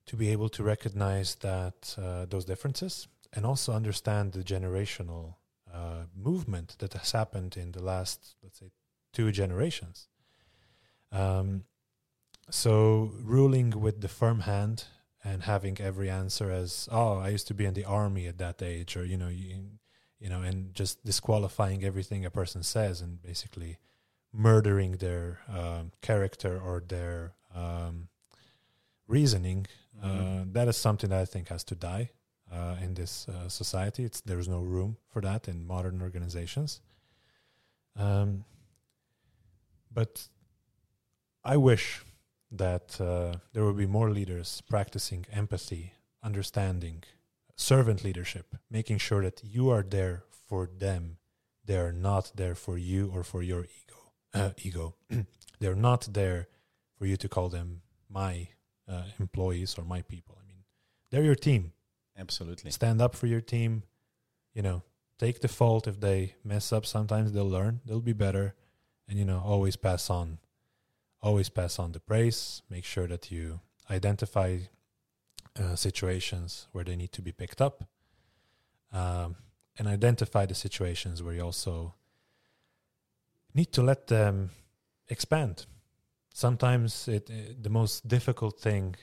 to 0.06 0.16
be 0.16 0.30
able 0.30 0.48
to 0.50 0.64
recognize 0.64 1.36
that 1.36 1.96
uh, 2.02 2.26
those 2.30 2.46
differences 2.46 3.10
and 3.34 3.46
also 3.46 3.74
understand 3.74 4.32
the 4.32 4.44
generational 4.44 5.36
uh, 5.76 6.06
movement 6.16 6.76
that 6.80 6.94
has 6.94 7.12
happened 7.12 7.58
in 7.58 7.72
the 7.74 7.84
last, 7.84 8.36
let's 8.42 8.60
say, 8.60 8.72
two 9.12 9.32
generations. 9.32 10.08
Um, 11.12 11.66
so 12.50 13.12
ruling 13.22 13.72
with 13.72 14.02
the 14.02 14.08
firm 14.08 14.42
hand 14.42 14.86
and 15.24 15.44
having 15.44 15.80
every 15.80 16.10
answer 16.10 16.50
as, 16.52 16.88
oh, 16.92 17.18
I 17.18 17.30
used 17.30 17.48
to 17.48 17.54
be 17.54 17.66
in 17.66 17.74
the 17.74 17.86
army 17.86 18.28
at 18.28 18.38
that 18.38 18.62
age, 18.62 18.96
or 18.96 19.04
you 19.04 19.18
know, 19.18 19.28
you, 19.28 19.64
you 20.20 20.30
know, 20.30 20.42
and 20.42 20.74
just 20.74 21.04
disqualifying 21.04 21.84
everything 21.84 22.26
a 22.26 22.30
person 22.30 22.64
says 22.64 23.02
and 23.02 23.22
basically 23.22 23.78
murdering 24.32 24.94
their 24.98 25.40
um, 25.50 25.92
character 26.02 26.60
or 26.60 26.84
their 26.88 27.34
um, 27.54 28.08
reasoning. 29.08 29.68
Uh, 30.02 30.44
that 30.52 30.68
is 30.68 30.78
something 30.78 31.10
that 31.10 31.22
I 31.22 31.26
think 31.26 31.48
has 31.50 31.64
to 31.66 31.76
die 31.76 32.12
uh, 32.56 32.76
in 32.82 32.94
this 32.94 33.28
uh, 33.28 33.50
society. 33.50 34.04
It's 34.04 34.22
there's 34.22 34.48
no 34.48 34.62
room 34.62 34.98
for 35.10 35.22
that 35.22 35.48
in 35.48 35.68
modern 35.68 36.02
organizations. 36.02 36.82
Um, 37.98 38.46
but 39.92 40.28
I 41.44 41.58
wish 41.58 42.04
that 42.52 43.00
uh, 43.00 43.38
there 43.54 43.64
will 43.64 43.74
be 43.74 43.86
more 43.86 44.10
leaders 44.10 44.62
practicing 44.70 45.26
empathy, 45.32 45.94
understanding, 46.24 47.04
servant 47.56 48.04
leadership, 48.04 48.56
making 48.70 48.98
sure 49.00 49.22
that 49.24 49.42
you 49.44 49.70
are 49.70 49.84
there 49.84 50.24
for 50.48 50.70
them. 50.78 51.18
They 51.66 51.78
are 51.78 51.94
not 51.94 52.32
there 52.36 52.56
for 52.56 52.78
you 52.78 53.12
or 53.14 53.24
for 53.24 53.42
your 53.42 53.64
ego. 53.64 54.00
Uh, 54.34 54.52
ego. 54.58 54.96
They're 55.60 55.76
not 55.76 56.10
there 56.14 56.48
for 56.98 57.06
you 57.06 57.18
to 57.18 57.30
call 57.30 57.50
them 57.50 57.82
my 58.10 58.50
uh, 58.88 59.04
employees 59.20 59.76
or 59.78 59.84
my 59.84 60.02
people. 60.02 60.38
I 60.40 60.48
mean, 60.48 60.64
they're 61.10 61.24
your 61.24 61.36
team. 61.36 61.72
Absolutely. 62.18 62.72
Stand 62.72 63.02
up 63.02 63.16
for 63.16 63.28
your 63.28 63.42
team. 63.42 63.84
You 64.54 64.62
know, 64.62 64.84
take 65.20 65.42
the 65.42 65.48
fault 65.48 65.88
if 65.88 66.00
they 66.00 66.36
mess 66.44 66.72
up. 66.72 66.86
Sometimes 66.86 67.32
they'll 67.32 67.50
learn. 67.50 67.82
They'll 67.86 68.00
be 68.00 68.14
better, 68.14 68.56
and 69.08 69.20
you 69.20 69.26
know, 69.26 69.42
always 69.44 69.76
pass 69.76 70.10
on. 70.10 70.40
Always 71.22 71.50
pass 71.50 71.80
on 71.80 71.92
the 71.92 72.00
praise. 72.00 72.62
Make 72.70 72.86
sure 72.86 73.08
that 73.08 73.32
you 73.32 73.60
identify 73.90 74.60
uh, 75.60 75.76
situations 75.76 76.68
where 76.72 76.84
they 76.84 76.96
need 76.96 77.12
to 77.14 77.22
be 77.22 77.32
picked 77.32 77.62
up, 77.62 77.84
um, 78.92 79.36
and 79.78 79.88
identify 79.88 80.46
the 80.46 80.56
situations 80.56 81.22
where 81.22 81.34
you 81.34 81.42
also 81.42 81.96
need 83.54 83.72
to 83.74 83.82
let 83.82 84.08
them 84.08 84.52
expand. 85.10 85.66
Sometimes 86.34 87.08
it, 87.08 87.30
it 87.30 87.64
the 87.64 87.70
most 87.70 88.08
difficult 88.08 88.60
thing 88.60 88.96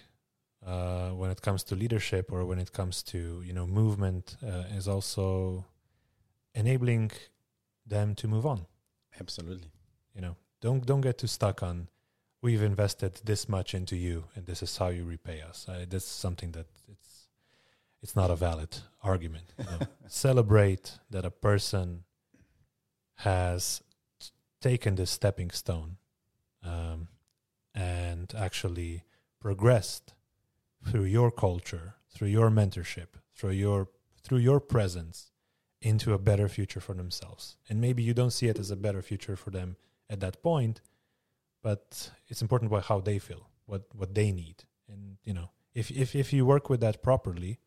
uh, 0.66 1.10
when 1.10 1.30
it 1.30 1.42
comes 1.42 1.62
to 1.64 1.74
leadership 1.74 2.30
or 2.32 2.44
when 2.44 2.58
it 2.58 2.72
comes 2.72 3.02
to 3.02 3.42
you 3.44 3.52
know 3.52 3.66
movement 3.66 4.36
uh, 4.46 4.64
is 4.76 4.88
also 4.88 5.64
enabling 6.54 7.10
them 7.86 8.14
to 8.14 8.28
move 8.28 8.46
on. 8.46 8.66
Absolutely. 9.20 9.70
You 10.14 10.20
know, 10.20 10.36
don't 10.60 10.84
don't 10.86 11.00
get 11.00 11.18
too 11.18 11.26
stuck 11.26 11.62
on 11.62 11.88
we've 12.42 12.62
invested 12.62 13.20
this 13.24 13.48
much 13.48 13.72
into 13.72 13.96
you 13.96 14.24
and 14.34 14.44
this 14.46 14.62
is 14.62 14.76
how 14.76 14.88
you 14.88 15.04
repay 15.04 15.40
us. 15.40 15.66
Uh, 15.68 15.86
that's 15.88 16.04
something 16.04 16.50
that 16.52 16.66
it's 16.90 17.28
it's 18.02 18.16
not 18.16 18.30
a 18.30 18.36
valid 18.36 18.78
argument. 19.02 19.54
You 19.58 19.64
know? 19.64 19.86
Celebrate 20.08 20.98
that 21.10 21.24
a 21.24 21.30
person 21.30 22.02
has 23.18 23.80
t- 24.18 24.30
taken 24.60 24.96
this 24.96 25.10
stepping 25.10 25.50
stone 25.50 25.98
um, 26.64 27.06
and 27.74 28.32
actually 28.36 29.04
progressed 29.40 30.14
through 30.86 31.04
your 31.04 31.30
culture, 31.30 31.94
through 32.10 32.28
your 32.28 32.50
mentorship, 32.50 33.08
through 33.34 33.50
your 33.50 33.88
through 34.22 34.38
your 34.38 34.60
presence 34.60 35.32
into 35.80 36.12
a 36.12 36.18
better 36.18 36.48
future 36.48 36.80
for 36.80 36.94
themselves. 36.94 37.56
And 37.68 37.80
maybe 37.80 38.02
you 38.02 38.14
don't 38.14 38.30
see 38.30 38.46
it 38.46 38.58
as 38.58 38.70
a 38.70 38.76
better 38.76 39.02
future 39.02 39.36
for 39.36 39.50
them 39.50 39.76
at 40.08 40.20
that 40.20 40.42
point, 40.42 40.80
but 41.60 42.10
it's 42.28 42.40
important 42.40 42.70
about 42.70 42.84
how 42.84 43.00
they 43.00 43.18
feel, 43.18 43.48
what 43.66 43.82
what 43.94 44.14
they 44.14 44.32
need. 44.32 44.64
And 44.88 45.16
you 45.24 45.34
know, 45.34 45.50
if 45.74 45.90
if 45.90 46.14
if 46.14 46.32
you 46.32 46.46
work 46.46 46.68
with 46.68 46.80
that 46.80 47.02
properly 47.02 47.58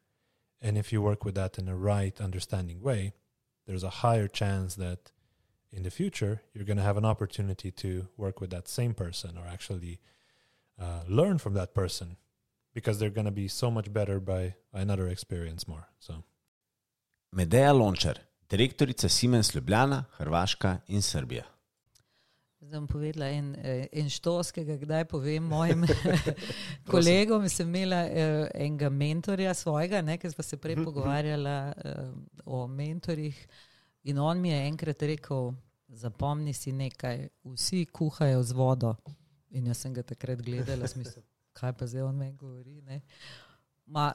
and 0.62 0.78
if 0.78 0.92
you 0.94 1.02
work 1.02 1.26
with 1.26 1.36
that 1.36 1.58
in 1.58 1.68
a 1.68 1.76
right 1.76 2.20
understanding 2.22 2.82
way, 2.82 3.14
there's 3.66 3.84
a 3.84 3.90
higher 3.90 4.28
chance 4.28 4.76
that 4.76 5.12
in 5.72 5.84
the 5.84 5.92
future 5.92 6.42
you're 6.54 6.66
going 6.66 6.78
to 6.78 6.84
have 6.84 6.98
an 6.98 7.06
opportunity 7.06 7.70
to 7.70 8.08
work 8.16 8.40
with 8.40 8.50
that 8.50 8.68
same 8.68 8.94
person 8.94 9.38
or 9.38 9.46
actually 9.46 10.00
uh, 10.80 11.02
learn 11.08 11.38
from 11.38 11.54
that 11.54 11.74
person 11.74 12.18
because 12.76 13.00
they're 13.00 13.16
going 13.16 13.26
to 13.26 13.32
be 13.32 13.48
so 13.48 13.72
much 13.72 13.92
better 13.92 14.20
by 14.20 14.54
another 14.74 15.08
experience 15.08 15.68
more. 15.68 15.88
So 16.00 16.24
Medeja 17.36 17.74
Lončar, 17.74 18.18
direktorica 18.50 19.10
Siemens 19.10 19.56
Ljubljana, 19.56 20.04
Hrvaška 20.18 20.78
in 20.88 21.02
Srbija. 21.02 21.44
Zdaj 22.60 22.80
bom 22.80 22.88
povedala 22.88 23.30
en, 23.30 23.56
eh, 23.56 23.88
en 23.92 24.10
štos, 24.10 24.52
ki 24.52 24.64
ga 24.66 24.78
kdaj 24.78 25.06
povem 25.06 25.44
mojim 25.54 25.86
kolegom. 26.92 27.50
Sem 27.50 27.68
imela 27.68 28.02
uh, 28.06 28.48
enega 28.54 28.90
mentorja 28.90 29.54
svojega, 29.54 30.02
ne, 30.02 30.18
ker 30.18 30.32
smo 30.32 30.44
se 30.44 30.58
prej 30.58 30.76
pogovarjala 30.84 31.74
uh, 31.86 32.10
o 32.46 32.68
mentorjih. 32.68 33.48
In 34.04 34.20
on 34.20 34.42
mi 34.42 34.50
je 34.50 34.66
enkrat 34.68 35.04
rekel: 35.04 35.54
Zapomni 35.88 36.54
si 36.54 36.72
nekaj, 36.72 37.28
vsi 37.54 37.86
kuhajo 37.86 38.44
z 38.44 38.58
vodo. 38.58 38.96
In 39.50 39.68
jaz 39.68 39.86
sem 39.86 39.94
ga 39.94 40.04
takrat 40.04 40.42
gledala, 40.42 40.88
smisel, 40.88 41.24
kaj 41.56 41.74
pa 41.74 41.88
zdaj 41.88 42.04
on 42.06 42.16
meni 42.16 42.36
govori. 42.38 42.82
Ma, 43.86 44.12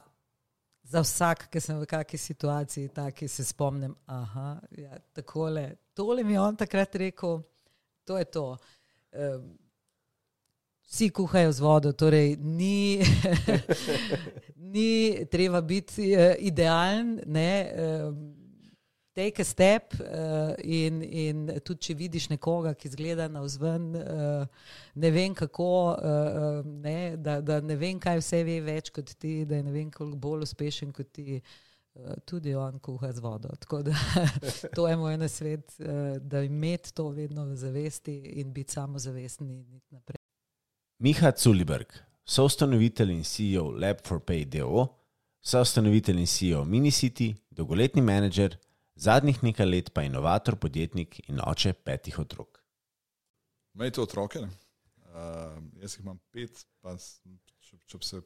za 0.83 1.01
vsak, 1.01 1.47
ki 1.51 1.61
sem 1.61 1.79
v 1.79 1.87
kakšni 1.89 2.19
situaciji, 2.19 2.91
taki 2.95 3.27
se 3.27 3.45
spomnim, 3.45 3.95
da 4.07 4.59
ja, 4.77 4.99
takole. 5.13 5.75
Tole 5.93 6.23
mi 6.23 6.33
je 6.33 6.41
on 6.41 6.55
takrat 6.55 6.95
rekel, 6.95 7.41
to 8.05 8.17
je 8.17 8.25
to. 8.25 8.45
Um, 9.11 9.57
vsi 10.87 11.09
kuhajo 11.09 11.51
z 11.51 11.59
vodo, 11.59 11.91
torej 11.93 12.35
ni, 12.37 12.99
ni 14.73 15.25
treba 15.31 15.61
biti 15.61 16.11
uh, 16.15 16.35
idealen. 16.39 17.19
Ne, 17.25 17.51
um, 18.07 18.40
Take 19.13 19.41
a 19.41 19.45
step, 19.45 19.93
uh, 19.99 20.53
in, 20.63 21.01
in 21.03 21.47
tudi 21.65 21.89
če 21.89 21.95
vidiš 21.99 22.29
nekoga, 22.31 22.71
ki 22.79 22.93
zgleda 22.93 23.25
na 23.27 23.41
vzven, 23.43 23.89
uh, 23.99 24.69
ne 24.95 25.11
vem 25.11 25.35
kako, 25.35 25.71
uh, 25.99 26.61
ne, 26.63 27.17
da, 27.19 27.41
da 27.43 27.57
ne 27.59 27.75
vem, 27.75 27.99
kaj 27.99 28.21
vse 28.21 28.39
ve 28.47 28.61
več 28.63 28.87
kot 28.95 29.11
ti, 29.19 29.41
da 29.49 29.59
je 29.59 29.65
ne 29.67 29.73
vem, 29.75 29.89
koliko 29.91 30.15
bolj 30.15 30.47
uspešen 30.47 30.95
kot 30.95 31.11
ti, 31.11 31.41
uh, 31.41 32.13
tudi 32.23 32.55
on 32.55 32.79
kuha 32.79 33.11
z 33.11 33.25
vodo. 33.27 33.51
Tako 33.59 33.81
da 33.89 33.97
to 34.77 34.87
je 34.87 34.95
moj 35.03 35.19
nasvet, 35.19 35.75
uh, 35.83 36.15
da 36.23 36.45
imeti 36.47 36.95
to 36.95 37.09
vedno 37.11 37.49
v 37.51 37.59
zavesti 37.59 38.15
in 38.39 38.55
biti 38.55 38.79
samozavestni 38.79 39.59
in 39.59 39.67
iti 39.81 39.91
naprej. 39.91 40.23
Miha 41.03 41.35
Culiberg, 41.35 41.99
soustanovitelj 42.23 43.17
in 43.19 43.23
CEO 43.27 43.67
Lab 43.75 44.07
for 44.07 44.23
Pay 44.23 44.47
DO, 44.55 44.87
soustanovitelj 45.43 46.23
in 46.23 46.35
CEO 46.39 46.63
Minicity, 46.63 47.33
dolgoletni 47.51 48.07
menedžer. 48.07 48.61
Zadnjih 48.95 49.43
nekaj 49.43 49.65
let 49.65 49.93
pa 49.93 50.03
inovator, 50.03 50.55
podjetnik 50.55 51.19
in 51.29 51.39
oče 51.45 51.73
petih 51.73 52.19
otrok. 52.19 52.59
Imate 53.73 54.01
otroke? 54.01 54.39
Uh, 54.39 55.57
jaz 55.81 55.95
jih 55.95 56.03
imam 56.03 56.19
pet, 56.31 56.65
pa 56.83 56.95
če, 56.97 57.77
če 57.87 57.97
bi 57.97 58.07
se 58.07 58.21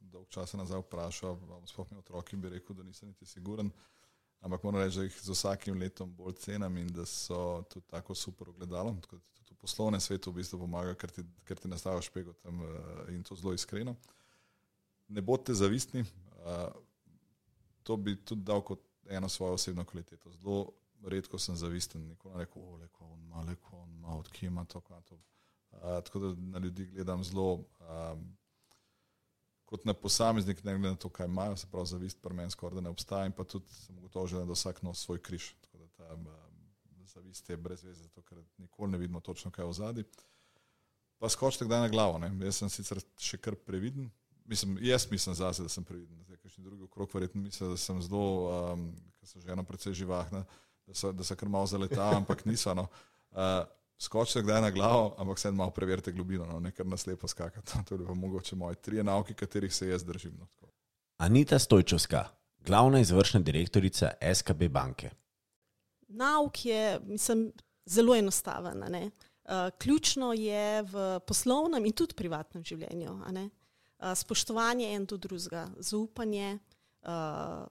dolgo 0.00 0.28
časa 0.32 0.58
nazaj 0.60 0.80
vprašal, 0.84 1.36
ali 1.56 1.68
sploh 1.68 1.90
imel 1.90 2.02
otroke, 2.04 2.36
bi 2.40 2.52
rekel, 2.52 2.76
da 2.76 2.84
nisem 2.84 3.12
niti 3.12 3.28
siguren. 3.28 3.70
Ampak 4.44 4.64
moram 4.64 4.82
reči, 4.82 5.00
da 5.00 5.06
jih 5.06 5.20
z 5.20 5.34
vsakim 5.34 5.78
letom 5.80 6.12
bolj 6.16 6.36
cenim 6.44 6.76
in 6.80 6.88
da 6.92 7.06
so 7.08 7.62
tudi 7.72 7.86
tako 7.90 8.14
super 8.14 8.50
ogledalo. 8.52 8.94
Tudi 9.04 9.22
v 9.52 9.56
poslovnem 9.60 10.00
svetu 10.00 10.30
v 10.30 10.40
bistvu 10.40 10.60
pomaga, 10.60 10.94
ker 10.98 11.12
ti, 11.12 11.24
ker 11.48 11.60
ti 11.60 11.68
nastavijo 11.72 12.04
špego 12.04 12.34
tam 12.42 12.60
uh, 12.64 13.06
in 13.12 13.22
to 13.24 13.36
zelo 13.36 13.54
iskreno. 13.56 13.96
Ne 15.08 15.22
bodite 15.22 15.54
zavistni, 15.54 16.04
uh, 16.44 16.68
to 17.82 17.96
bi 17.96 18.16
tudi 18.16 18.44
dal 18.44 18.64
kot 18.66 18.82
eno 19.10 19.28
svojo 19.28 19.52
osebno 19.52 19.84
kvaliteto. 19.84 20.30
Zelo 20.30 20.72
redko 21.04 21.38
sem 21.38 21.56
zavisten, 21.56 22.08
nikoli 22.08 22.38
rečem, 22.38 22.62
oh, 22.62 22.80
leko, 22.80 23.04
on 23.04 23.20
ima, 23.20 23.40
leko, 23.40 23.76
on 23.76 23.90
ima, 23.90 24.16
odkje 24.18 24.46
ima 24.46 24.64
to, 24.64 24.80
kaj 24.80 25.02
to. 25.02 25.14
Uh, 25.72 25.80
tako 25.80 26.18
da 26.18 26.34
na 26.36 26.58
ljudi 26.58 26.86
gledam 26.86 27.24
zelo 27.24 27.52
um, 27.54 28.36
kot 29.64 29.84
na 29.84 29.94
posameznik, 29.94 30.64
ne 30.64 30.72
glede 30.78 30.88
na 30.88 30.96
to, 30.96 31.08
kaj 31.08 31.26
imajo, 31.26 31.56
se 31.56 31.66
pravi, 31.70 31.86
zavist 31.86 32.22
pri 32.22 32.34
meni 32.34 32.50
skoraj 32.50 32.74
da 32.74 32.80
ne 32.80 32.90
obstaja 32.90 33.26
in 33.26 33.32
pa 33.32 33.44
tudi 33.44 33.68
sem 33.74 34.00
gotovo, 34.00 34.26
da 34.26 34.52
vsak 34.52 34.82
nosi 34.82 35.02
svoj 35.02 35.22
križ. 35.22 35.52
Tako 35.60 35.78
da 35.78 35.88
ta 35.88 36.14
um, 36.14 36.26
zavist 37.04 37.50
je 37.50 37.56
brez 37.56 37.84
veze, 37.84 38.02
zato 38.02 38.22
ker 38.22 38.38
nikoli 38.58 38.92
ne 38.92 38.98
vidimo 38.98 39.20
točno, 39.20 39.50
kaj 39.50 39.64
je 39.64 39.68
v 39.68 39.72
zadnji. 39.72 40.04
Pa 41.18 41.28
skočite 41.28 41.64
kdaj 41.64 41.80
na 41.80 41.88
glavo. 41.88 42.18
Ne? 42.18 42.30
Jaz 42.44 42.60
sem 42.60 42.70
sicer 42.70 43.00
še 43.18 43.38
kar 43.40 43.56
previden, 43.56 44.10
Mislim, 44.46 44.78
jaz 44.80 45.10
mislim 45.10 45.34
zase, 45.34 45.62
da 45.62 45.68
sem 45.68 45.84
previden. 45.84 46.22
Zdaj, 46.24 46.36
kakšni 46.36 46.64
drugi 46.64 46.82
okrog 46.82 47.10
verjetno 47.14 47.40
mislijo, 47.40 47.70
da 47.70 47.76
sem 47.76 48.02
zelo, 48.02 48.50
um, 48.72 48.92
ker 49.18 49.28
so 49.28 49.40
žena 49.40 49.62
precej 49.62 49.92
živahna, 49.92 50.44
da 50.86 50.94
so, 50.94 51.12
da 51.12 51.24
so 51.24 51.36
kar 51.36 51.48
malo 51.48 51.66
zaletali, 51.66 52.16
ampak 52.16 52.44
niso. 52.44 52.74
No. 52.74 52.86
Uh, 53.30 53.66
Skočite 53.98 54.42
kdaj 54.42 54.60
na 54.60 54.70
glavo, 54.70 55.14
ampak 55.18 55.38
se 55.38 55.50
malo 55.50 55.70
preverite 55.70 56.12
globino, 56.12 56.44
no, 56.46 56.60
nekaj 56.60 56.86
naslepo 56.86 57.28
skakati. 57.28 57.72
To 57.88 57.94
je 57.94 58.06
pa 58.06 58.14
mogoče 58.14 58.56
moje 58.56 58.74
tri 58.74 59.02
nauke, 59.02 59.34
katerih 59.34 59.74
se 59.74 59.88
jaz 59.88 60.04
držim. 60.04 60.36
No, 60.38 60.68
Anita 61.16 61.58
Stojčovska, 61.58 62.24
glavna 62.66 63.00
izvršna 63.00 63.40
direktorica 63.40 64.10
SKB 64.34 64.68
banke. 64.68 65.10
nauk 66.08 66.64
je 66.64 67.00
mislim, 67.04 67.52
zelo 67.86 68.16
enostaven. 68.16 68.84
Uh, 68.84 69.10
ključno 69.78 70.32
je 70.32 70.82
v 70.82 71.20
poslovnem 71.26 71.84
in 71.86 71.92
tudi 71.92 72.14
privatnem 72.14 72.64
življenju. 72.64 73.12
Uh, 73.12 73.48
spoštovanje 74.14 74.90
en 74.94 75.06
do 75.06 75.16
drugega, 75.16 75.66
zaupanje, 75.78 76.58
uh, 77.02 77.64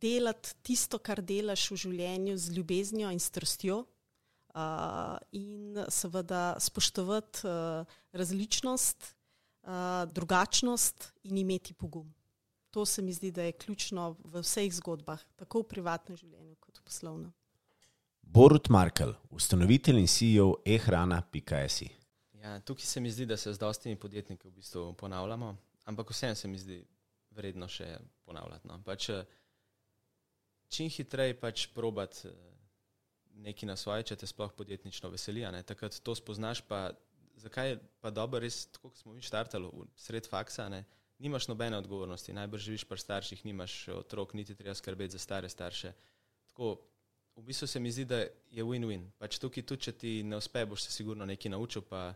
delati 0.00 0.54
tisto, 0.62 0.98
kar 0.98 1.22
delaš 1.22 1.70
v 1.70 1.80
življenju 1.84 2.36
z 2.38 2.56
ljubeznijo 2.56 3.10
in 3.12 3.20
strastjo, 3.20 3.84
uh, 4.54 5.16
in 5.32 5.78
seveda 5.88 6.54
spoštovati 6.60 7.46
uh, 7.46 7.98
različnost, 8.12 9.14
uh, 9.62 10.06
drugačnost 10.12 11.12
in 11.22 11.38
imeti 11.38 11.74
pogum. 11.74 12.08
To 12.70 12.86
se 12.86 13.02
mi 13.02 13.12
zdi, 13.12 13.30
da 13.30 13.42
je 13.42 13.52
ključno 13.52 14.16
v 14.24 14.44
vseh 14.44 14.70
zgodbah, 14.72 15.22
tako 15.36 15.64
v 15.64 15.72
privatnem 15.74 16.16
življenju 16.16 16.54
kot 16.60 16.78
v 16.78 16.84
poslovnem. 16.86 17.32
Borut 18.22 18.68
Markel, 18.70 19.16
ustanovitelj 19.34 19.98
in 19.98 20.06
CEO 20.06 20.52
e-hrana.si. 20.64 21.88
Ja, 22.40 22.60
tukaj 22.60 22.86
se 22.86 23.00
mi 23.00 23.10
zdi, 23.10 23.26
da 23.26 23.36
se 23.36 23.52
z 23.52 23.58
dostimi 23.58 23.98
podjetniki 23.98 24.48
v 24.48 24.52
bistvu 24.54 24.92
ponavljamo, 24.94 25.56
ampak 25.90 26.14
vseeno 26.14 26.38
se 26.38 26.48
mi 26.48 26.58
zdi 26.58 26.78
vredno 27.34 27.68
še 27.70 27.98
ponavljati. 28.26 28.68
No. 28.70 28.78
Pač, 28.86 29.10
čim 30.70 30.90
hitreje 30.90 31.36
pač 31.40 31.66
probati 31.74 32.30
nekaj 33.40 33.68
na 33.68 33.76
svoje, 33.78 34.08
če 34.10 34.20
te 34.22 34.28
sploh 34.28 34.52
podjetnično 34.56 35.10
veseli. 35.10 35.44
Takrat 35.66 35.98
to 36.04 36.14
spoznaš, 36.18 36.62
pa 36.66 36.90
zakaj 37.40 37.74
je 37.74 37.76
pa 38.00 38.10
dobro, 38.14 38.42
res, 38.42 38.66
tako 38.74 38.90
kot 38.90 39.00
smo 39.00 39.14
mi 39.16 39.24
štartali, 39.24 39.70
sred 39.96 40.28
faksa, 40.28 40.68
ne? 40.72 40.84
nimaš 41.20 41.50
nobene 41.50 41.76
odgovornosti, 41.76 42.32
najbrž 42.32 42.62
živiš 42.64 42.84
pri 42.88 42.98
starših, 42.98 43.44
nimaš 43.44 43.88
otrok, 43.92 44.32
niti 44.34 44.54
treba 44.56 44.74
skrbeti 44.74 45.12
za 45.12 45.18
stare 45.18 45.48
starše. 45.48 45.92
Tako, 46.48 46.78
v 47.36 47.42
bistvu 47.44 47.66
se 47.68 47.80
mi 47.80 47.92
zdi, 47.92 48.04
da 48.04 48.24
je 48.50 48.64
win-win. 48.64 49.04
Pač 49.18 49.36
tukaj 49.38 49.66
tudi, 49.68 49.84
če 49.84 49.92
ti 49.92 50.12
ne 50.24 50.38
uspe, 50.40 50.64
boš 50.66 50.86
se 50.86 50.92
sigurno 50.92 51.26
nekaj 51.28 51.52
naučil, 51.52 51.84
pa 51.84 52.14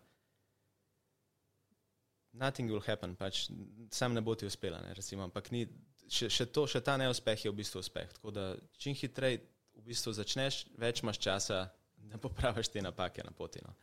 nothing 2.34 2.70
will 2.70 2.82
happen, 2.82 3.14
pač 3.16 3.46
sam 3.94 4.14
ne 4.14 4.22
bo 4.24 4.34
ti 4.34 4.46
uspela, 4.46 4.80
ne, 4.82 4.94
recimo, 4.94 5.24
ampak 5.26 5.50
ni, 5.54 5.64
še, 6.10 6.28
še, 6.32 6.46
to, 6.52 6.66
še 6.70 6.82
ta 6.84 6.96
neuspeh 7.00 7.46
je 7.46 7.52
v 7.52 7.58
bistvu 7.62 7.82
uspeh. 7.82 8.10
Tako 8.18 8.34
da 8.34 8.46
čim 8.80 8.96
hitreje 8.98 9.42
v 9.78 9.86
bistvu 9.88 10.14
začneš, 10.16 10.64
več 10.80 11.02
imaš 11.02 11.20
časa, 11.22 11.64
da 12.10 12.20
popraviš 12.20 12.70
te 12.74 12.82
napake 12.84 13.24
na 13.24 13.32
poti. 13.34 13.62
No. 13.64 13.74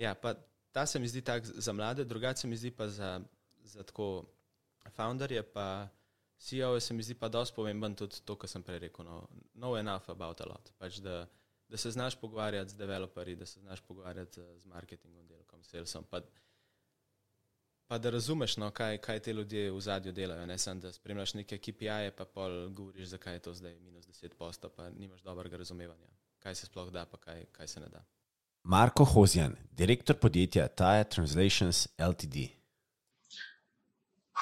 Ja, 0.00 0.14
pa 0.14 0.34
ta 0.74 0.86
se 0.86 1.00
mi 1.00 1.08
zdi 1.10 1.22
tak 1.24 1.46
za 1.46 1.72
mlade, 1.72 2.04
drugače 2.04 2.44
se 2.44 2.50
mi 2.50 2.56
zdi 2.56 2.70
pa 2.74 2.88
za, 2.88 3.18
za 3.62 3.82
tako 3.82 4.26
founderje, 4.94 5.42
pa 5.42 5.88
CEO 6.38 6.80
se 6.80 6.94
mi 6.94 7.02
zdi 7.02 7.14
pa 7.14 7.28
dosti 7.28 7.54
pomemben 7.56 7.94
tudi 7.96 8.20
to, 8.24 8.36
kar 8.36 8.50
sem 8.50 8.62
prej 8.62 8.82
rekel, 8.88 9.06
no, 9.06 9.22
know 9.54 9.78
enough 9.78 10.10
about 10.10 10.40
a 10.40 10.48
lot. 10.50 10.72
Pač 10.78 10.98
da, 11.04 11.24
da 11.68 11.80
se 11.80 11.90
znaš 11.90 12.18
pogovarjati 12.20 12.74
z 12.74 12.76
developerji, 12.76 13.36
da 13.36 13.46
se 13.46 13.60
znaš 13.60 13.80
pogovarjati 13.80 14.42
z 14.58 14.66
marketingom, 14.66 15.26
delkom, 15.28 15.62
salesom. 15.64 16.04
Pa, 16.10 16.20
pa 17.94 17.98
da 17.98 18.10
razumeš, 18.10 18.56
no, 18.56 18.70
kaj, 18.70 18.98
kaj 18.98 19.20
te 19.20 19.32
ljudje 19.32 19.70
v 19.70 19.80
zadju 19.80 20.12
delajo. 20.12 20.46
Ne 20.46 20.58
samo, 20.58 20.80
da 20.80 20.92
spremljaš 20.92 21.34
neke 21.34 21.58
KPI-je, 21.58 22.10
pa 22.10 22.24
pol 22.24 22.68
govoriš, 22.70 23.06
zakaj 23.08 23.34
je 23.34 23.38
to 23.38 23.52
zdaj 23.54 23.76
minus 23.80 24.06
10 24.06 24.34
posto, 24.38 24.68
pa 24.68 24.90
nimaš 24.90 25.22
dobrega 25.22 25.56
razumevanja, 25.56 26.08
kaj 26.42 26.54
se 26.54 26.66
sploh 26.66 26.90
da, 26.90 27.04
pa 27.06 27.16
kaj, 27.16 27.44
kaj 27.52 27.66
se 27.66 27.80
ne 27.80 27.86
da. 27.92 28.02
Marko 28.64 29.04
Hozjan, 29.04 29.54
direktor 29.70 30.16
podjetja 30.16 30.66
Tire 30.68 31.04
Translations 31.04 31.86
Ltd. 32.08 32.48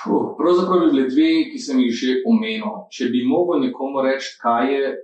Puh, 0.05 0.33
pravzaprav 0.39 0.81
bi 0.87 0.91
bile 0.95 1.05
dve, 1.11 1.29
ki 1.53 1.59
sem 1.59 1.85
jih 1.85 1.93
že 1.93 2.17
omenil. 2.33 2.89
Če 2.89 3.11
bi 3.13 3.21
mogel 3.29 3.61
nekomu 3.67 4.07
reči, 4.09 4.33
kaj 4.41 4.73
je, 4.75 4.97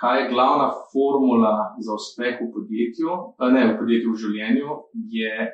kaj 0.00 0.22
je 0.22 0.28
glavna 0.34 0.68
formula 0.92 1.72
za 1.80 1.96
uspeh 1.96 2.36
v 2.36 2.52
podjetju, 2.52 3.16
ne 3.48 3.66
v 3.72 3.80
podjetju 3.80 4.12
v 4.12 4.22
življenju, 4.26 4.78
je 5.08 5.50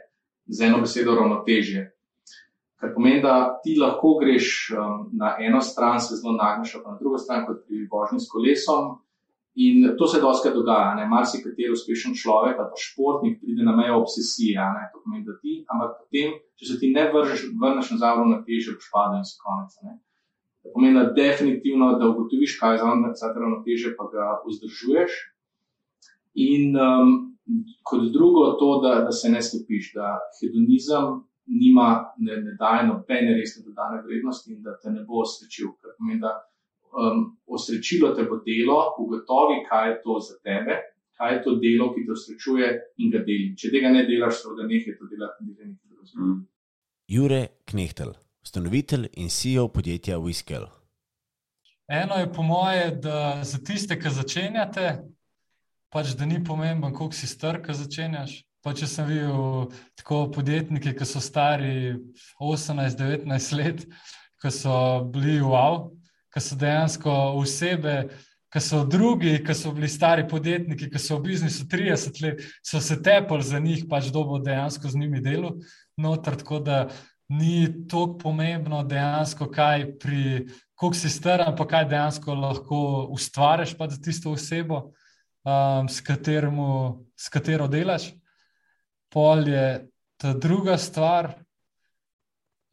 z 0.51 0.67
eno 0.67 0.83
besedo 0.83 1.15
ravnotežje. 1.15 1.87
Kar 2.81 2.95
pomeni, 2.95 3.21
da 3.21 3.61
ti 3.65 3.75
lahko 3.77 4.15
greš 4.23 4.71
um, 4.73 5.11
na 5.13 5.35
eno 5.45 5.61
stran, 5.61 6.01
se 6.01 6.17
zelo 6.17 6.33
nagneš, 6.39 6.79
pa 6.81 6.95
na 6.95 6.99
drugo 7.01 7.19
stran, 7.21 7.45
kot 7.47 7.67
pri 7.69 7.85
vožnji 7.93 8.21
s 8.25 8.29
kolesom. 8.33 8.95
In 9.61 9.97
to 9.99 10.07
se 10.09 10.21
dosti 10.21 10.53
dogaja. 10.55 11.09
Marsi 11.11 11.43
kateri 11.43 11.73
uspešen 11.75 12.15
človek, 12.17 12.57
pa 12.57 12.71
športnik, 12.79 13.41
pride 13.43 13.67
na 13.67 13.75
mejo 13.77 13.99
obsesije. 14.01 14.65
To 14.95 15.03
pomeni, 15.05 15.27
da 15.27 15.37
ti, 15.43 15.59
ampak 15.69 15.99
potem, 16.01 16.39
če 16.57 16.69
se 16.71 16.79
ti 16.81 16.93
ne 16.95 17.09
vržeš, 17.13 17.51
vrneš 17.61 17.91
nazaj 17.97 18.15
v 18.15 18.23
ravnotežje, 18.23 18.77
boš 18.79 18.93
padel 18.95 19.19
in 19.21 19.27
se 19.29 19.37
konec. 19.45 19.75
Ne? 19.85 19.97
To 20.63 20.73
pomeni, 20.73 20.97
da 20.97 21.11
definitivno, 21.17 21.91
da 22.01 22.09
ugotoviš, 22.09 22.57
kaj 22.63 22.79
je 22.79 23.13
za 23.21 23.33
te 23.35 23.43
ravnotežje, 23.43 23.97
pa 23.99 24.09
ga 24.15 24.31
vzdržuješ. 24.47 25.19
In 26.49 26.79
um, 26.79 27.17
kot 27.85 28.09
drugo, 28.15 28.55
to, 28.57 28.79
da, 28.87 29.01
da 29.05 29.13
se 29.13 29.29
ne 29.29 29.43
slepiš, 29.43 29.93
da 29.99 30.15
hedonizem 30.39 31.27
nima, 31.51 32.15
ne, 32.19 32.37
ne 32.45 32.55
daje 32.59 32.87
nobene 32.87 33.35
resne 33.35 33.65
dodane 33.67 34.03
vrednosti 34.03 34.53
in 34.53 34.63
da 34.63 34.77
te 34.79 34.91
ne 34.91 35.03
bo 35.05 35.25
osrečil. 35.25 35.75
Ker 35.81 35.97
pomeni, 35.99 36.21
da 36.23 36.37
um, 36.95 37.25
osrečilo 37.47 38.15
te 38.15 38.25
bo 38.31 38.41
delo, 38.47 38.79
ugotovi, 38.99 39.61
kaj 39.69 39.91
je 39.91 40.01
to 40.05 40.19
za 40.29 40.39
tebe, 40.45 40.79
kaj 41.19 41.35
je 41.35 41.43
to 41.45 41.57
delo, 41.63 41.91
ki 41.95 42.07
te 42.07 42.13
osrečuje 42.17 42.73
in 43.03 43.13
ga 43.13 43.23
deli. 43.27 43.53
Če 43.59 43.73
tega 43.75 43.93
ne 43.95 44.07
delaš, 44.09 44.43
seveda 44.43 44.69
nekaj 44.71 44.99
to 44.99 45.11
delati, 45.11 45.47
ne 45.47 45.55
delaš 45.55 45.71
nekaj 45.75 45.89
drugega. 45.95 46.27
Mm. 46.27 46.43
Jure 47.11 47.41
Knehtel, 47.67 48.13
ustanovitelj 48.47 49.09
in 49.19 49.33
CEO 49.35 49.69
podjetja 49.75 50.19
Whiskel. 50.23 50.69
Eno 51.91 52.15
je 52.21 52.33
po 52.33 52.43
moje, 52.47 52.91
da 53.03 53.41
za 53.43 53.59
tiste, 53.59 53.97
ki 53.99 54.13
začenjate, 54.15 54.93
pač 55.91 56.13
da 56.15 56.27
ni 56.27 56.39
pomemben, 56.45 56.95
koliko 56.95 57.19
si 57.19 57.27
star, 57.27 57.59
ki 57.65 57.75
začenjaš. 57.75 58.37
Pa 58.61 58.75
če 58.77 58.85
sem 58.85 59.07
videl 59.09 59.71
tako 59.97 60.27
podjetnike, 60.35 60.93
ki 60.93 61.07
so 61.09 61.21
stari 61.25 61.95
18-19 62.45 63.55
let, 63.57 63.87
ki 64.41 64.53
so 64.53 64.75
bili 65.09 65.39
wow, 65.41 65.87
ki 66.29 66.43
so 66.45 66.59
dejansko 66.61 67.15
osebe, 67.41 67.95
ki 68.53 68.61
so 68.61 68.83
drugi, 68.85 69.39
ki 69.47 69.57
so 69.57 69.73
bili 69.73 69.89
stari 69.89 70.27
podjetniki, 70.29 70.91
ki 70.93 71.01
so 71.01 71.17
v 71.17 71.31
biznisu 71.31 71.65
30 71.73 72.21
let, 72.27 72.45
so 72.61 72.83
se 72.85 72.99
tepali 73.01 73.49
za 73.49 73.63
njih, 73.65 73.87
pač 73.89 74.13
dobo 74.13 74.43
dejansko 74.45 74.93
z 74.93 75.01
njimi 75.01 75.25
delo. 75.25 75.55
Notr, 75.97 76.37
tako 76.45 76.61
da 76.61 76.83
ni 77.33 77.65
tako 77.89 78.19
pomembno 78.21 78.85
dejansko, 78.85 79.49
kaj 79.49 79.87
pri, 80.03 80.49
koliko 80.77 81.01
si 81.01 81.09
star, 81.09 81.47
ampak 81.49 81.73
kaj 81.73 81.91
dejansko 81.97 82.37
lahko 82.37 82.85
ustvariš 83.17 83.73
pa 83.79 83.89
za 83.89 83.97
tisto 84.05 84.37
osebo, 84.37 84.91
um, 85.49 85.89
s, 85.89 86.05
kateremu, 86.05 87.07
s 87.17 87.33
katero 87.33 87.71
delaš 87.71 88.11
pol 89.13 89.49
je 89.49 89.67
ta 90.21 90.33
druga 90.33 90.79
stvar, 90.79 91.33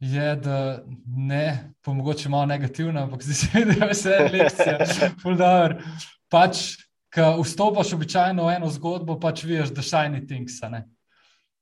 je, 0.00 0.36
da 0.36 0.82
ne, 1.06 1.72
pa 1.82 1.92
mogoče 1.92 2.28
malo 2.28 2.46
negativna, 2.46 3.02
ampak 3.02 3.22
zdi 3.22 3.34
se 3.34 3.46
mi, 3.54 3.64
da 3.64 3.84
je 3.84 3.92
vse 3.92 4.18
lekcija, 4.32 4.78
fuldober. 5.22 5.78
Pač, 6.30 6.76
ko 7.14 7.38
vstopaš 7.42 7.92
običajno 7.96 8.46
v 8.46 8.58
eno 8.58 8.68
zgodbo, 8.70 9.18
pač 9.20 9.42
vidiš, 9.44 9.72
da 9.74 9.82
shiny 9.82 10.26
things. 10.28 10.60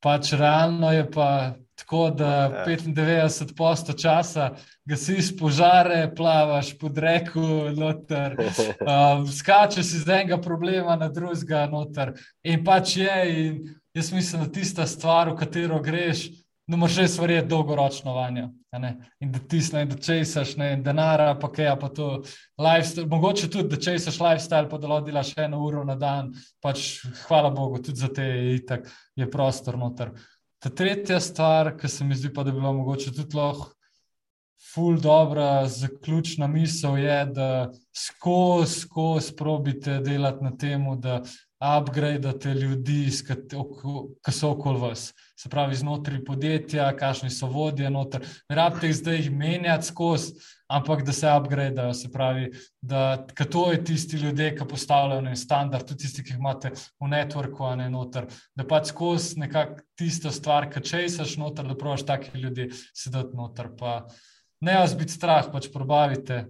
Pač 0.02 0.32
realno 0.36 0.90
je 0.92 1.06
pa 1.10 1.54
tako, 1.76 2.10
da 2.10 2.64
95 2.66 3.54
posto 3.56 3.92
časa 3.92 4.50
gasiš 4.84 5.36
požare, 5.38 6.12
plavaš 6.16 6.74
pod 6.78 6.98
reko, 6.98 7.70
noter, 7.76 8.36
um, 8.40 9.26
skačeš 9.28 9.94
iz 10.00 10.08
enega 10.08 10.40
problema 10.40 10.96
na 10.96 11.08
drugega, 11.08 11.66
noter. 11.72 12.16
In 12.44 12.64
pač 12.64 12.96
je. 12.96 13.18
In 13.46 13.60
Jaz 13.96 14.12
mislim, 14.12 14.42
da 14.44 14.52
tista 14.52 14.86
stvar, 14.86 15.28
v 15.28 15.36
katero 15.36 15.78
greš, 15.80 16.26
da 16.68 16.76
moraš 16.76 16.98
res 17.00 17.14
verjeti 17.18 17.48
dolgoročno 17.48 18.12
vanjo. 18.12 18.50
In 19.24 19.30
da 19.32 19.38
tisne, 19.48 19.86
in 19.86 19.88
da 19.88 19.96
česaš, 19.96 20.52
ne 20.60 20.74
denara, 20.84 21.30
pa 21.40 21.48
kaj, 21.48 21.70
pa 21.80 21.88
to 21.88 22.08
lifestyle. 22.60 23.06
Mogoče 23.08 23.48
tudi, 23.48 23.70
da 23.72 23.78
česaš 23.80 24.18
lifestyle, 24.20 24.68
pa 24.68 24.76
da 24.82 24.90
lahko 24.90 25.06
delaš 25.06 25.30
eno 25.40 25.62
uro 25.64 25.84
na 25.88 25.96
dan. 25.96 26.28
Pač, 26.60 27.06
hvala 27.22 27.50
Bogu, 27.56 27.80
tudi 27.86 28.04
za 28.04 28.12
te 28.12 28.26
je 28.26 28.58
itak, 28.58 28.92
je 29.16 29.30
prostor 29.30 29.80
noter. 29.80 30.12
Ta 30.60 30.68
tretja 30.68 31.16
stvar, 31.20 31.72
ki 31.80 31.88
se 31.88 32.04
mi 32.04 32.20
zdi 32.20 32.34
pa, 32.34 32.44
da 32.44 32.52
bi 32.52 32.60
bila 32.60 32.76
mogoče 32.76 33.16
tudi 33.16 33.40
lahko 33.40 33.72
ful 34.74 35.00
dobra, 35.00 35.64
zaključna 35.68 36.46
misel 36.46 36.98
je, 36.98 37.18
da 37.32 37.48
skozi, 37.96 38.80
skozi 38.80 39.36
probite 39.36 40.00
delati 40.04 40.44
na 40.44 40.56
tem, 40.56 40.84
da 41.00 41.22
upgradete 41.60 42.54
ljudi, 42.54 43.06
ki 44.24 44.32
so 44.32 44.50
okoli 44.50 44.80
vas. 44.80 45.12
Se 45.36 45.48
pravi, 45.48 45.76
znotraj 45.76 46.22
podjetja, 46.24 46.90
kakšni 46.96 47.30
so 47.30 47.48
vodje, 47.52 47.88
noter. 47.90 48.24
Ne 48.48 48.56
rabite 48.56 48.88
jih 48.88 48.96
zdaj 48.96 49.30
menjati 49.30 49.86
skozi, 49.86 50.34
ampak 50.68 51.04
da 51.04 51.12
se 51.12 51.32
upgradejo. 51.32 51.94
Se 51.94 52.12
pravi, 52.12 52.50
da 52.80 53.16
to 53.50 53.70
je 53.72 53.82
tisti 53.84 54.16
ljudje, 54.16 54.54
ki 54.56 54.68
postavljajo 54.68 55.20
ne, 55.28 55.36
standard, 55.36 55.88
tudi 55.88 56.04
tisti, 56.04 56.24
ki 56.24 56.34
jih 56.34 56.40
imate 56.40 56.72
v 56.76 57.10
networku, 57.12 57.64
a 57.68 57.74
ne 57.76 57.88
noter. 57.90 58.28
Da 58.56 58.64
pač 58.68 58.92
skozi 58.92 59.40
nekako 59.40 59.80
tisto 59.96 60.32
stvar, 60.32 60.68
ki 60.72 60.84
česaš 60.84 61.36
noter, 61.40 61.68
da 61.68 61.76
provaš 61.76 62.04
taki 62.08 62.38
ljudi 62.38 62.70
sedeti 62.92 63.36
noter. 63.36 63.72
Pa 63.78 64.02
ne 64.60 64.78
vas 64.80 64.96
biti 64.96 65.16
strah, 65.16 65.48
pač 65.52 65.72
probavite. 65.72 66.46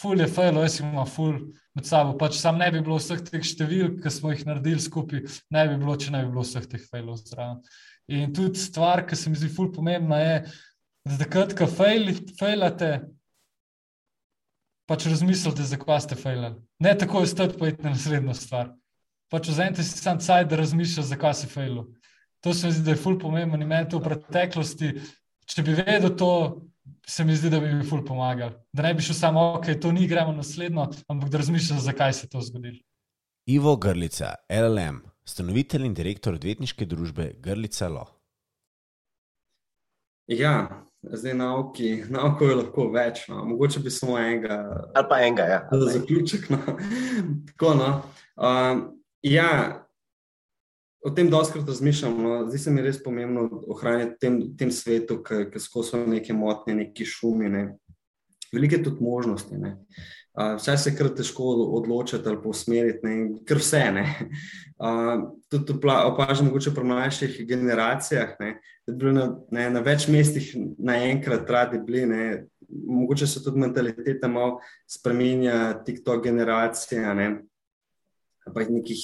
Ful 0.00 0.20
je 0.20 0.26
fejlo, 0.30 0.62
jaz 0.64 0.80
imam 0.80 1.06
ful 1.06 1.38
med 1.74 1.86
sabo. 1.86 2.14
Pač 2.18 2.38
sam 2.40 2.58
ne 2.58 2.70
bi 2.72 2.82
bilo 2.84 2.98
vseh 3.00 3.22
teh 3.24 3.42
številk, 3.44 4.00
ki 4.02 4.12
smo 4.12 4.32
jih 4.34 4.44
naredili 4.48 4.82
skupaj, 4.82 5.24
ne 5.54 5.66
bi 5.70 5.80
bilo, 5.80 5.96
če 5.96 6.14
ne 6.14 6.24
bi 6.24 6.32
bilo 6.34 6.44
vseh 6.46 6.66
teh 6.70 6.82
fejlov 6.90 7.20
zraven. 7.22 7.60
In 8.12 8.32
tudi 8.36 8.60
stvar, 8.60 9.04
ki 9.08 9.16
se 9.16 9.32
mi 9.32 9.40
zdi 9.40 9.48
ful 9.52 9.70
pomembna, 9.72 10.20
je, 10.20 10.38
da 11.08 11.18
takrat, 11.24 11.54
ko 11.56 11.68
fejlate, 11.68 12.90
pač 14.88 15.06
razmislite, 15.08 15.64
zakaj 15.64 16.02
ste 16.04 16.18
fejlali. 16.20 16.58
Ne 16.84 16.92
tako 16.98 17.24
je 17.24 17.32
stati 17.32 17.58
pa 17.58 17.68
iti 17.68 17.84
na 17.84 17.94
naslednjo 17.94 18.34
stvar. 18.36 18.72
Pač 19.32 19.48
vzemite 19.48 19.82
si 19.82 19.98
sam 19.98 20.20
cajt, 20.20 20.50
da 20.50 20.60
razmišljate, 20.60 21.08
zakaj 21.08 21.34
si 21.40 21.48
fejlal. 21.48 21.86
To 22.44 22.52
se 22.52 22.68
mi 22.68 22.76
zdi, 22.76 22.84
da 22.84 22.92
je 22.92 23.00
ful 23.00 23.16
pomembno 23.18 23.56
in 23.56 23.68
meni 23.68 23.88
to 23.88 23.98
v 23.98 24.10
preteklosti, 24.10 24.92
če 25.48 25.64
bi 25.64 25.76
vedel 25.80 26.12
to, 26.20 26.30
se 27.06 27.24
mi 27.24 27.36
zdi, 27.36 27.50
da 27.50 27.60
bi 27.60 27.74
mi 27.74 27.84
ful 27.84 28.04
pomagal. 28.04 28.50
Da 28.72 28.82
ne 28.82 28.94
bi 28.94 29.02
šel 29.02 29.14
samo, 29.14 29.52
ok, 29.58 29.66
to 29.82 29.92
ni, 29.92 30.08
gremo 30.08 30.32
naslednjo, 30.32 30.88
ampak 31.08 31.30
da 31.30 31.38
razmišljam, 31.38 31.80
zakaj 31.80 32.12
se 32.12 32.26
je 32.26 32.30
to 32.30 32.40
zgodilo. 32.40 32.78
Ivo 33.46 33.76
Grlica, 33.76 34.34
LLM, 34.48 35.02
ustanovitelj 35.24 35.86
in 35.86 35.94
direktor 35.94 36.34
odvetniške 36.34 36.86
družbe 36.86 37.32
Grlica 37.38 37.88
Lo. 37.88 38.06
Ja, 40.26 40.84
zdaj 41.02 41.34
nauki, 41.34 42.04
nauko 42.08 42.48
je 42.48 42.54
lahko 42.56 42.86
več, 42.92 43.26
no. 43.28 43.42
mogoče 43.44 43.80
bi 43.84 43.90
samo 43.92 44.16
enega. 44.18 44.56
Ali 44.94 45.06
pa 45.10 45.20
enega, 45.20 45.48
ja. 45.50 45.60
Za 45.72 45.98
zaključek. 45.98 46.48
No. 46.50 46.58
Tako, 47.50 47.74
no. 47.74 47.90
Um, 48.36 48.86
ja, 49.22 49.83
o 51.04 51.10
tem 51.10 51.30
doskrat 51.30 51.68
razmišljam. 51.68 52.22
No. 52.22 52.34
Zdi 52.48 52.58
se 52.58 52.72
mi 52.72 52.82
res 52.82 53.02
pomembno 53.02 53.48
ohranjati 53.68 54.18
tem, 54.20 54.40
tem 54.58 54.72
svetu, 54.72 55.20
ki 55.22 55.60
skozi 55.60 56.00
neke 56.08 56.32
motnje, 56.32 56.74
neki 56.80 57.06
šumi. 57.06 57.50
Ne. 57.52 57.64
Velike 58.54 58.80
tudi 58.82 59.04
možnosti. 59.04 59.58
Ne. 59.60 59.76
Uh, 60.34 60.56
vse 60.58 60.74
se 60.80 60.90
kar 60.96 61.12
težko 61.14 61.46
odločiti 61.76 62.26
ali 62.26 62.40
usmeriti, 62.50 63.12
kar 63.46 63.60
vse. 63.60 63.84
Uh, 64.82 65.28
tudi 65.52 65.76
opažam, 65.92 66.48
mogoče 66.48 66.72
pri 66.74 66.84
mlajših 66.90 67.36
generacijah, 67.46 68.32
ne, 68.40 68.56
da 68.86 68.92
bi 68.92 68.98
bili 68.98 69.12
na, 69.14 69.28
ne, 69.54 69.68
na 69.76 69.82
več 69.84 70.08
mestih 70.10 70.48
naenkrat 70.78 71.50
radi 71.50 71.78
bili. 71.86 72.06
Ne. 72.10 72.24
Mogoče 72.74 73.28
se 73.30 73.44
tudi 73.44 73.60
mentaliteta 73.60 74.26
malo 74.28 74.56
spremenja, 74.90 75.84
TikTok 75.86 76.24
generacija. 76.24 77.12
Ne. 77.14 77.28
Pa 78.44 78.66
nekih 78.68 79.00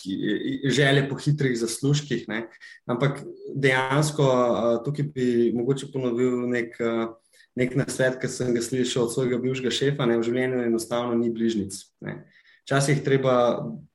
želje 0.68 1.06
po 1.08 1.16
hitrih 1.16 1.56
zaslužkih. 1.58 2.26
Ne. 2.28 2.44
Ampak 2.86 3.22
dejansko 3.54 4.26
tukaj 4.84 5.08
bi 5.14 5.52
mogoče 5.56 5.92
ponovil 5.92 6.46
nek. 6.50 6.76
Nek 7.58 7.72
nasvet, 7.74 8.14
ki 8.22 8.28
sem 8.30 8.52
ga 8.54 8.60
slišal 8.62 9.08
od 9.08 9.10
svojega 9.10 9.40
bivšega 9.42 9.72
šefa, 9.74 10.06
ne, 10.06 10.20
v 10.20 10.22
življenju 10.22 10.60
enostavno 10.68 11.16
ni 11.18 11.32
bližnjic. 11.34 11.74
Včasih 12.62 13.00
je 13.00 13.04
treba 13.04 13.34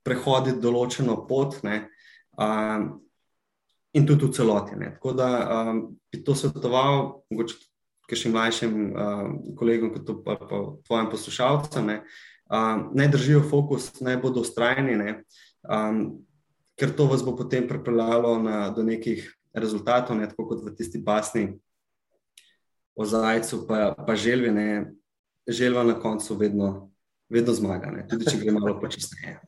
prehoditi 0.04 0.60
določeno 0.60 1.16
pot 1.30 1.62
ne, 1.64 1.86
um, 2.36 2.90
in 3.96 4.08
tudi 4.08 4.28
v 4.28 4.36
celoti. 4.36 4.76
Ne. 4.76 4.92
Tako 4.98 5.16
da 5.16 5.30
um, 5.40 5.82
bi 6.12 6.20
to 6.28 6.36
svetoval, 6.36 7.22
mogoče 7.32 8.20
še 8.20 8.32
mlajšim 8.34 8.76
um, 8.92 9.38
kolegom, 9.58 9.94
kot 9.96 10.12
pa, 10.26 10.36
pa 10.44 10.60
tvojim 10.86 11.08
poslušalcem, 11.14 11.94
um, 12.50 12.90
naj 12.94 13.08
držijo 13.14 13.44
fokus, 13.50 13.92
naj 14.02 14.18
bodo 14.22 14.44
ustrajni, 14.46 14.96
ne, 15.00 15.24
um, 15.70 16.02
ker 16.80 16.92
to 16.96 17.08
vas 17.08 17.24
bo 17.26 17.36
potem 17.38 17.68
pripeljalo 17.68 18.38
na, 18.44 18.70
do 18.70 18.84
nekih 18.84 19.26
rezultatov, 19.56 20.18
ne, 20.20 20.28
tako 20.30 20.50
kot 20.52 20.64
v 20.66 20.76
tisti 20.76 21.00
basni 21.00 21.48
o 22.96 23.06
zajcu, 23.06 23.66
pa, 23.68 23.96
pa 23.96 24.16
želvi, 24.16 24.52
ne, 24.52 24.70
želva 25.48 25.84
na 25.84 26.00
koncu 26.00 26.36
vedno, 26.36 26.92
vedno 27.30 27.54
zmaga, 27.54 27.92
ne, 27.92 28.08
tudi 28.08 28.28
če 28.30 28.40
gre 28.44 28.56
malo 28.56 28.78
počasneje. 28.80 29.40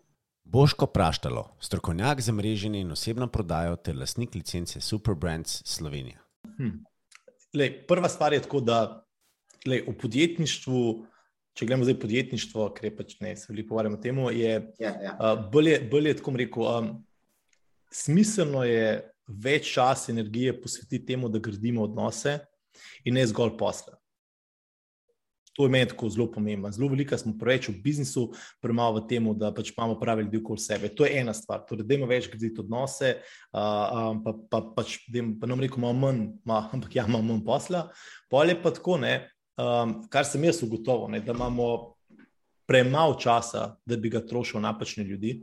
Boško 0.47 0.87
Praštalo, 0.87 1.57
strokovnjak 1.59 2.21
za 2.23 2.31
mreženje 2.31 2.79
in 2.79 2.91
osebno 2.91 3.27
prodajo 3.27 3.75
ter 3.75 3.97
lastnik 3.99 4.35
licence 4.35 4.79
Superbrands 4.81 5.61
Slovenija. 5.65 6.23
Hm. 6.57 6.77
Lej, 7.53 7.73
prva 7.87 8.09
stvar 8.09 8.33
je 8.33 8.39
tako, 8.45 8.61
da 8.63 9.03
lej, 9.67 9.83
v 9.87 9.95
podjetništvu, 9.99 11.05
če 11.57 11.65
gledamo 11.65 11.87
zdaj 11.87 11.97
podjetništvo, 11.99 12.69
ker 12.77 12.85
je 12.85 12.95
pač 12.95 13.15
ne, 13.23 13.33
se 13.35 13.49
veliko 13.49 13.71
pogovarjamo 13.71 13.97
o 13.97 14.01
tem, 14.01 14.19
je 14.37 14.51
ja, 14.79 14.91
ja. 15.01 15.13
uh, 15.17 15.45
bolje, 15.51 15.79
bolje 15.89 16.13
tako 16.19 16.35
rekel. 16.37 16.67
Um, 16.69 16.89
smiselno 17.93 18.61
je 18.67 18.99
več 19.27 19.71
časa 19.73 20.11
in 20.11 20.19
energije 20.21 20.53
posvetiti 20.61 21.05
temu, 21.13 21.31
da 21.33 21.41
gradimo 21.41 21.87
odnose, 21.87 22.37
in 23.05 23.17
ne 23.17 23.25
zgolj 23.27 23.55
posla. 23.57 23.97
To 25.57 25.65
je 25.65 25.71
meni 25.73 25.87
tako 25.89 26.05
zelo 26.13 26.27
pomembno. 26.29 26.69
Zelo 26.71 26.91
veliko 26.91 27.17
smo 27.17 27.31
preveč 27.39 27.71
v 27.71 27.79
biznisu, 27.81 28.27
premalo 28.61 28.99
v 28.99 29.07
tem, 29.09 29.25
da 29.33 29.49
pač 29.49 29.71
imamo 29.73 29.95
pravi 29.97 30.27
ljudi 30.27 30.37
okoli 30.37 30.61
sebe. 30.61 30.91
To 30.93 31.07
je 31.07 31.15
ena 31.17 31.33
stvar. 31.33 31.63
Torej, 31.65 31.87
da 31.87 31.97
imamo 31.97 32.11
več 32.11 32.27
graditi 32.29 32.61
odnose, 32.61 33.15
uh, 33.57 34.11
pa, 34.21 34.35
pa 34.51 34.61
pač, 34.77 34.99
pa 35.09 35.49
nam 35.49 35.63
reko, 35.63 35.81
imamo 35.81 35.97
manj, 36.05 36.21
ma, 36.45 36.61
ampak 36.77 36.99
ja, 36.99 37.07
imamo 37.09 37.31
manj 37.31 37.41
posla. 37.47 37.87
Polje 38.29 38.59
pa 38.61 38.75
tako, 38.77 38.99
ne, 39.01 39.15
um, 39.57 39.93
kar 40.09 40.25
sem 40.25 40.43
jaz 40.43 40.61
ugotovil, 40.63 41.11
ne, 41.11 41.21
da 41.21 41.33
imamo 41.33 41.97
premalo 42.67 43.15
časa, 43.19 43.75
da 43.85 43.97
bi 43.97 44.09
ga 44.09 44.21
trošil 44.25 44.61
napačne 44.61 45.03
ljudi. 45.03 45.39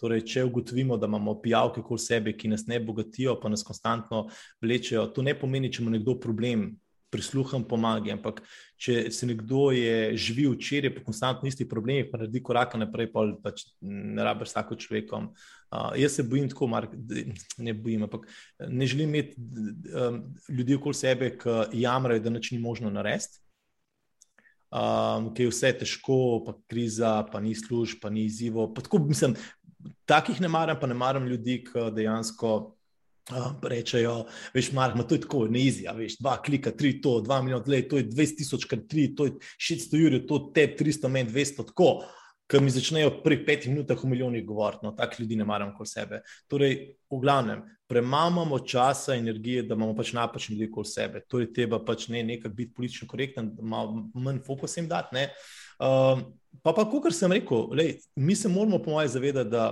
Torej, 0.00 0.22
če 0.24 0.44
ugotovimo, 0.48 0.96
da 0.96 1.08
imamo 1.10 1.34
pijavke 1.42 1.82
okoli 1.82 2.00
sebe, 2.00 2.32
ki 2.32 2.48
nas 2.48 2.64
ne 2.66 2.78
bogatijo, 2.80 3.34
pa 3.40 3.50
nas 3.52 3.64
konstantno 3.66 4.28
vlečejo, 4.62 5.10
to 5.12 5.22
ne 5.22 5.34
pomeni, 5.36 5.72
če 5.72 5.82
ima 5.82 5.92
nekdo 5.92 6.16
problem, 6.20 6.70
prisluham 7.10 7.64
pomagi. 7.68 8.12
Ampak, 8.14 8.40
če 8.80 9.10
se 9.12 9.26
nekdo 9.28 9.70
je 9.74 10.16
živi 10.16 10.46
včeraj, 10.54 10.94
pa 10.94 11.04
konstantno 11.04 11.50
isti 11.50 11.66
problemi, 11.68 12.06
pa 12.10 12.20
naredi 12.20 12.42
korak 12.42 12.76
naprej, 12.80 13.10
pa 13.12 13.26
pač 13.42 13.66
ne 13.82 14.24
rabiš 14.24 14.54
tako 14.56 14.78
človekom. 14.80 15.28
Uh, 15.70 15.92
jaz 16.00 16.16
se 16.18 16.26
bojim 16.26 16.48
tako, 16.50 16.70
Mark, 16.70 16.96
ne 17.58 17.74
bojim, 17.74 18.06
ampak 18.06 18.26
ne 18.66 18.86
želim 18.86 19.12
imeti 19.12 19.36
um, 19.38 20.24
ljudi 20.48 20.78
okoli 20.78 20.98
sebe, 20.98 21.30
ki 21.38 21.82
jamrajo, 21.82 22.24
da 22.24 22.34
nič 22.34 22.52
ni 22.54 22.58
možno 22.62 22.90
narediti. 22.90 23.42
Um, 24.70 25.32
ki 25.34 25.48
je 25.48 25.50
vse 25.50 25.72
težko, 25.80 26.16
pa 26.46 26.54
kriza, 26.70 27.16
pa 27.26 27.40
ni 27.42 27.56
služb, 27.58 27.98
pa 28.02 28.10
ni 28.10 28.28
izzivo. 28.28 28.68
Pa 28.74 28.84
tako, 28.86 29.00
mislim, 29.02 29.34
takih 30.06 30.38
ne 30.40 30.48
maram, 30.48 30.78
pa 30.80 30.86
ne 30.86 30.94
maram 30.94 31.26
ljudi, 31.26 31.64
ki 31.66 31.90
dejansko 31.96 32.76
uh, 33.30 33.50
rečejo, 33.62 34.24
veš, 34.54 34.72
mark, 34.72 34.96
to 35.08 35.14
je 35.14 35.24
tako, 35.24 35.44
ne 35.50 35.64
izja, 35.66 35.94
veš, 35.96 36.18
dva 36.20 36.36
klika, 36.42 36.72
tri 36.76 36.96
to, 37.02 37.18
dva 37.24 37.40
milijona, 37.42 37.64
tleh, 37.64 37.84
to 37.88 38.00
je 38.00 38.08
20 38.08 38.40
tisoč 38.40 38.66
krat 38.70 38.86
tri, 38.90 39.10
to 39.16 39.28
je 39.28 39.36
600 39.58 40.00
jurjev, 40.04 40.24
to 40.28 40.40
te 40.54 40.66
300 40.78 41.12
men, 41.12 41.28
200 41.28 41.68
tako. 41.72 41.92
Ki 42.50 42.58
mi 42.58 42.72
začnejo 42.74 43.20
pri 43.22 43.36
petih 43.46 43.70
minutah 43.70 44.00
o 44.02 44.08
milijonih 44.10 44.42
govoriti, 44.42 44.82
no, 44.82 44.90
takih 44.98 45.20
ljudi 45.20 45.36
ne 45.38 45.44
maram 45.46 45.68
kot 45.76 45.86
sebe. 45.86 46.18
Torej, 46.50 46.72
v 47.06 47.18
glavnem, 47.22 47.60
premamamo 47.86 48.58
časa 48.66 49.14
energije, 49.14 49.62
da 49.62 49.76
imamo 49.78 49.94
pač 49.94 50.10
napačne 50.18 50.56
ljudi 50.56 50.66
kot 50.74 50.88
sebe. 50.90 51.22
Torej, 51.30 51.52
treba 51.54 51.78
pač 51.86 52.08
ne 52.10 52.24
nekako 52.26 52.56
biti 52.56 52.74
politično 52.74 53.06
korekten, 53.06 53.52
malo 53.62 54.08
manj 54.18 54.40
fokus 54.46 54.74
jim 54.76 54.88
dati. 54.90 55.28
Uh, 55.78 56.24
pa, 56.58 56.74
pa 56.74 56.88
kot 56.90 57.06
sem 57.14 57.30
rekel, 57.38 57.68
lej, 57.70 58.00
mi 58.16 58.34
se 58.34 58.50
moramo, 58.50 58.82
po 58.82 58.96
mojem, 58.96 59.12
zavedati, 59.14 59.54
da 59.54 59.68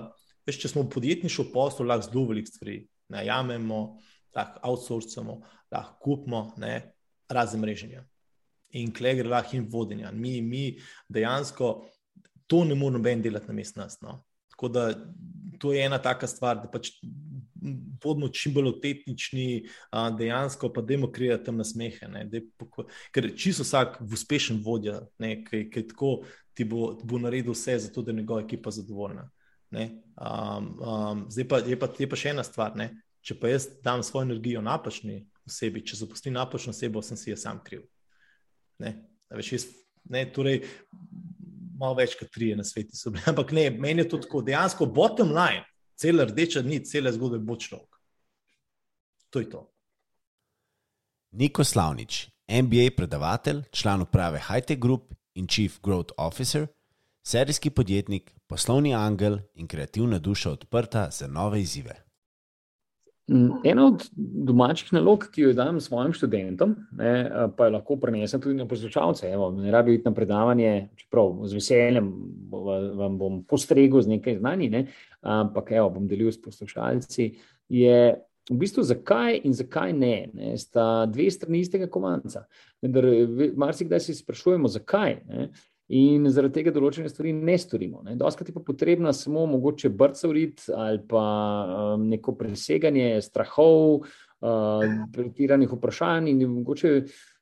veš, 0.47 0.63
če 0.63 0.71
smo 0.71 0.87
v 0.87 0.93
podjetniškem 0.95 1.51
poslu, 1.51 1.89
lahko 1.91 2.07
zelo 2.07 2.29
veliko 2.31 2.55
stvari 2.55 2.79
najamemo, 3.09 3.99
lahko 4.37 4.61
outsourcamo, 4.62 5.40
lahko 5.73 5.99
kupimo, 6.05 6.42
razen 7.29 7.61
mreženja. 7.61 8.05
In 8.77 8.92
klej 8.92 9.23
gre 9.23 9.29
lahko 9.29 9.57
in 9.57 9.68
vodenja. 9.71 10.12
Mi, 10.12 10.40
mi 10.42 10.79
dejansko 11.09 11.88
to 12.47 12.64
ne 12.64 12.75
moremo 12.75 12.99
noben 12.99 13.23
delati 13.23 13.49
na 13.49 13.55
mest 13.55 13.77
nas. 13.77 14.01
No. 14.01 14.23
Tako 14.51 14.68
da 14.68 14.90
to 15.59 15.73
je 15.73 15.85
ena 15.85 15.99
taka 15.99 16.27
stvar, 16.27 16.57
da 16.62 16.71
pač 16.71 16.90
bodimo 18.03 18.29
čim 18.29 18.55
bolj 18.55 18.68
autentični, 18.73 19.47
dejansko 20.18 20.71
pa 20.73 20.83
dajmo 20.83 21.11
kreirati 21.12 21.49
tam 21.49 21.59
nasmehe. 21.59 22.09
Ker 23.12 23.31
čisto 23.37 23.66
vsak 23.66 23.99
uspešen 24.12 24.62
vodja, 24.64 25.01
ki 25.18 25.64
je 25.75 25.87
tako, 25.88 26.23
ti 26.55 26.64
bo, 26.64 26.92
bo 27.05 27.18
naredil 27.18 27.53
vse 27.57 27.79
za 27.79 27.92
to, 27.92 28.03
da 28.03 28.12
je 28.12 28.21
njegova 28.21 28.44
ekipa 28.47 28.71
zadovoljna. 28.71 29.29
Um, 29.73 30.69
um, 30.81 31.27
zdaj 31.31 31.49
pa 31.49 31.59
je, 31.65 31.77
pa 31.79 31.89
je 31.99 32.09
pa 32.09 32.19
še 32.19 32.33
ena 32.33 32.45
stvar. 32.47 32.77
Ne? 32.79 32.91
Če 33.25 33.37
pa 33.41 33.51
jaz 33.53 33.69
dam 33.85 34.03
svojo 34.07 34.29
energijo 34.29 34.63
napačni 34.65 35.21
osebi, 35.49 35.85
če 35.85 36.01
zaposlim 36.01 36.37
napačno 36.37 36.73
osebo, 36.75 37.03
sem 37.05 37.19
si 37.21 37.33
jaz 37.33 37.45
sam 37.45 37.61
kriv. 37.65 37.85
Ne? 38.83 38.95
Veš, 39.35 39.53
jaz, 39.53 39.67
ne, 40.09 40.25
torej, 40.33 40.63
malo 41.79 41.99
več 41.99 42.17
kot 42.19 42.31
tri 42.35 42.53
na 42.57 42.65
svetu 42.67 42.97
so 42.97 43.13
bili, 43.15 43.25
ampak 43.31 43.53
ne, 43.57 43.69
meni 43.71 44.05
je 44.05 44.13
to 44.15 44.23
tako, 44.25 44.43
dejansko 44.47 44.89
bottom 44.95 45.33
line, 45.35 45.65
cela 45.99 46.27
rdeča 46.29 46.63
nit, 46.67 46.89
cela 46.91 47.13
zgodba 47.15 47.41
bo 47.43 47.59
človek. 47.59 48.01
To 49.35 49.43
je 49.43 49.51
to. 49.53 49.67
Niko 51.37 51.65
Slavnič, 51.65 52.23
MBA 52.49 52.95
predavatelj, 52.97 53.67
član 53.77 54.07
uprave 54.07 54.41
Hightech 54.41 54.81
Group 54.81 55.13
in 55.37 55.47
Chief 55.47 55.77
Growth 55.85 56.17
Officer, 56.17 56.65
serijski 57.29 57.71
podjetnik, 57.71 58.31
poslovni 58.47 58.95
angel 58.95 59.38
in 59.55 59.67
kreativna 59.69 60.19
duša 60.19 60.51
odprta 60.51 61.09
za 61.11 61.27
nove 61.27 61.61
izzive. 61.61 61.95
ena 63.64 63.87
od 63.87 64.07
domačih 64.49 64.93
nalog, 64.93 65.27
ki 65.33 65.43
jo 65.43 65.53
dam 65.53 65.81
svojim 65.81 66.12
študentom, 66.17 66.73
ne, 66.97 67.11
pa 67.57 67.67
jo 67.67 67.75
lahko 67.75 67.99
prenesem 68.01 68.41
tudi 68.41 68.57
na 68.57 68.64
poslušalce. 68.69 69.35
Ne 69.59 69.71
rabi 69.71 69.99
biti 69.99 70.09
na 70.09 70.14
predavanje, 70.14 70.88
čeprav 70.97 71.35
z 71.45 71.55
veseljem 71.55 72.09
vam 72.97 73.19
bom 73.19 73.43
postregel 73.45 74.01
z 74.01 74.17
nekaj 74.17 74.38
znani, 74.38 74.71
ne, 74.73 74.87
ampak 75.21 75.73
evo, 75.77 75.91
bom 75.91 76.09
delil 76.09 76.33
s 76.33 76.41
poslušalci. 76.41 77.31
Je 77.69 78.01
v 78.51 78.57
bistvu 78.57 78.83
zakaj 78.83 79.43
in 79.45 79.53
zakaj 79.53 79.93
ne, 79.93 80.31
ne 80.33 80.57
sta 80.57 81.05
dve 81.07 81.29
strani 81.31 81.61
istega 81.61 81.91
kovanca. 81.93 82.47
Marsikdaj 83.57 84.01
se 84.01 84.14
sprašujemo, 84.14 84.69
zakaj. 84.69 85.21
Ne, 85.29 85.51
In 85.88 86.29
zaradi 86.29 86.59
tega 86.59 86.72
določene 86.74 87.09
stvari 87.09 87.33
ne 87.33 87.55
storimo. 87.57 88.03
Doskrat 88.20 88.51
je 88.51 88.55
pa 88.55 88.61
potrebno 88.61 89.12
samo 89.16 89.46
mogoče 89.48 89.88
brcoviti 89.88 90.68
ali 90.77 91.01
pa 91.09 91.24
um, 91.94 92.05
neko 92.11 92.35
preseganje 92.37 93.22
strahov, 93.24 94.05
uh, 94.44 94.85
pretiranih 95.14 95.72
vprašanj 95.72 96.29
in 96.35 96.44
mogoče 96.59 96.92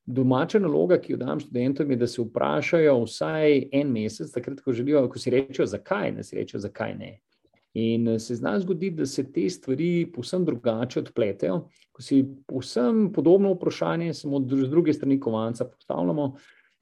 domača 0.06 0.60
naloga, 0.62 1.00
ki 1.02 1.16
jo 1.16 1.18
dam 1.18 1.40
študentom, 1.42 1.90
je, 1.90 1.98
da 1.98 2.06
se 2.06 2.22
vprašajo 2.22 3.00
vsaj 3.02 3.56
en 3.74 3.90
mesec, 3.90 4.30
takrat, 4.30 4.60
ko 4.62 4.72
želijo, 4.72 5.08
ko 5.10 5.18
si 5.18 5.34
rečejo, 5.34 5.66
zakaj 5.66 6.12
ne, 6.14 6.22
si 6.22 6.38
rečejo, 6.38 6.62
zakaj 6.62 6.94
ne. 6.94 7.16
In 7.76 8.06
se 8.22 8.38
zna 8.38 8.54
zgoditi, 8.62 8.96
da 8.96 9.06
se 9.06 9.26
te 9.32 9.50
stvari 9.50 10.06
povsem 10.14 10.44
drugače 10.46 11.00
odpletejo, 11.02 11.58
ko 11.92 12.02
si 12.02 12.22
povsem 12.46 13.10
podobno 13.12 13.50
vprašanje, 13.52 14.14
samo 14.14 14.40
z 14.40 14.70
druge 14.70 14.94
strani 14.94 15.18
kovanca 15.20 15.66
postavljamo. 15.66 16.36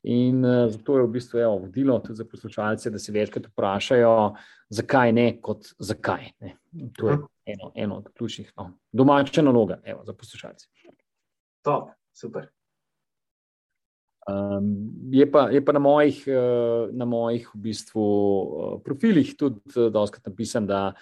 In 0.04 0.44
uh, 0.44 0.68
zato 0.68 0.98
je 0.98 1.04
v 1.06 1.12
bistvu 1.16 1.38
evo, 1.40 1.58
vodilo 1.58 1.98
tudi 1.98 2.18
za 2.20 2.24
poslušalce, 2.28 2.90
da 2.90 2.98
se 2.98 3.12
večkrat 3.12 3.46
vprašajo, 3.46 4.34
zakaj 4.68 5.12
ne, 5.12 5.28
kot 5.40 5.70
zakaj. 5.78 6.28
Ne. 6.40 6.56
To 6.98 7.08
je 7.08 7.18
eno, 7.46 7.72
eno 7.74 7.96
od 8.02 8.10
ključnih 8.12 8.52
no, 8.56 8.70
domačih 8.92 9.44
nalog 9.44 9.72
za 10.04 10.12
poslušalce. 10.12 10.68
Top, 11.64 11.88
super. 12.12 12.50
Um, 14.28 14.92
je, 15.12 15.30
pa, 15.30 15.48
je 15.52 15.64
pa 15.64 15.72
na 15.72 15.78
mojih, 15.78 16.24
uh, 16.28 16.88
na 16.92 17.04
mojih 17.04 17.48
v 17.54 17.58
bistvu, 17.60 18.04
uh, 18.04 18.80
profilih 18.84 19.34
tudi 19.36 19.60
doskrat 19.92 20.26
napisano, 20.26 20.66
da 20.66 20.92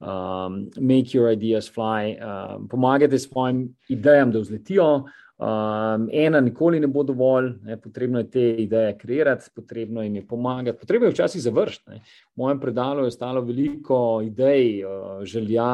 um, 0.00 0.70
make 0.80 1.12
your 1.12 1.32
ideas 1.32 1.68
fly, 1.68 2.16
uh, 2.16 2.60
pomagajte 2.70 3.18
svojim 3.18 3.76
idejam, 3.88 4.32
da 4.32 4.40
vzletijo. 4.40 5.04
Um, 5.40 6.08
ena 6.12 6.40
nikoli 6.40 6.80
ne 6.80 6.86
bo 6.86 7.00
dovolj, 7.02 7.54
ne, 7.64 7.78
potrebno 7.80 8.20
je 8.20 8.26
te 8.30 8.42
ideje 8.60 8.98
kreirati, 8.98 9.48
potrebno 9.54 10.02
jim 10.02 10.18
je 10.18 10.26
pomagati, 10.26 10.78
potrebno 10.78 11.08
je 11.08 11.14
včasih 11.14 11.42
završiti. 11.42 12.00
V 12.36 12.42
mojem 12.42 12.60
predalu 12.60 13.06
je 13.06 13.12
ostalo 13.14 13.40
veliko 13.40 14.20
idej, 14.24 14.84
uh, 14.84 15.24
želja, 15.24 15.70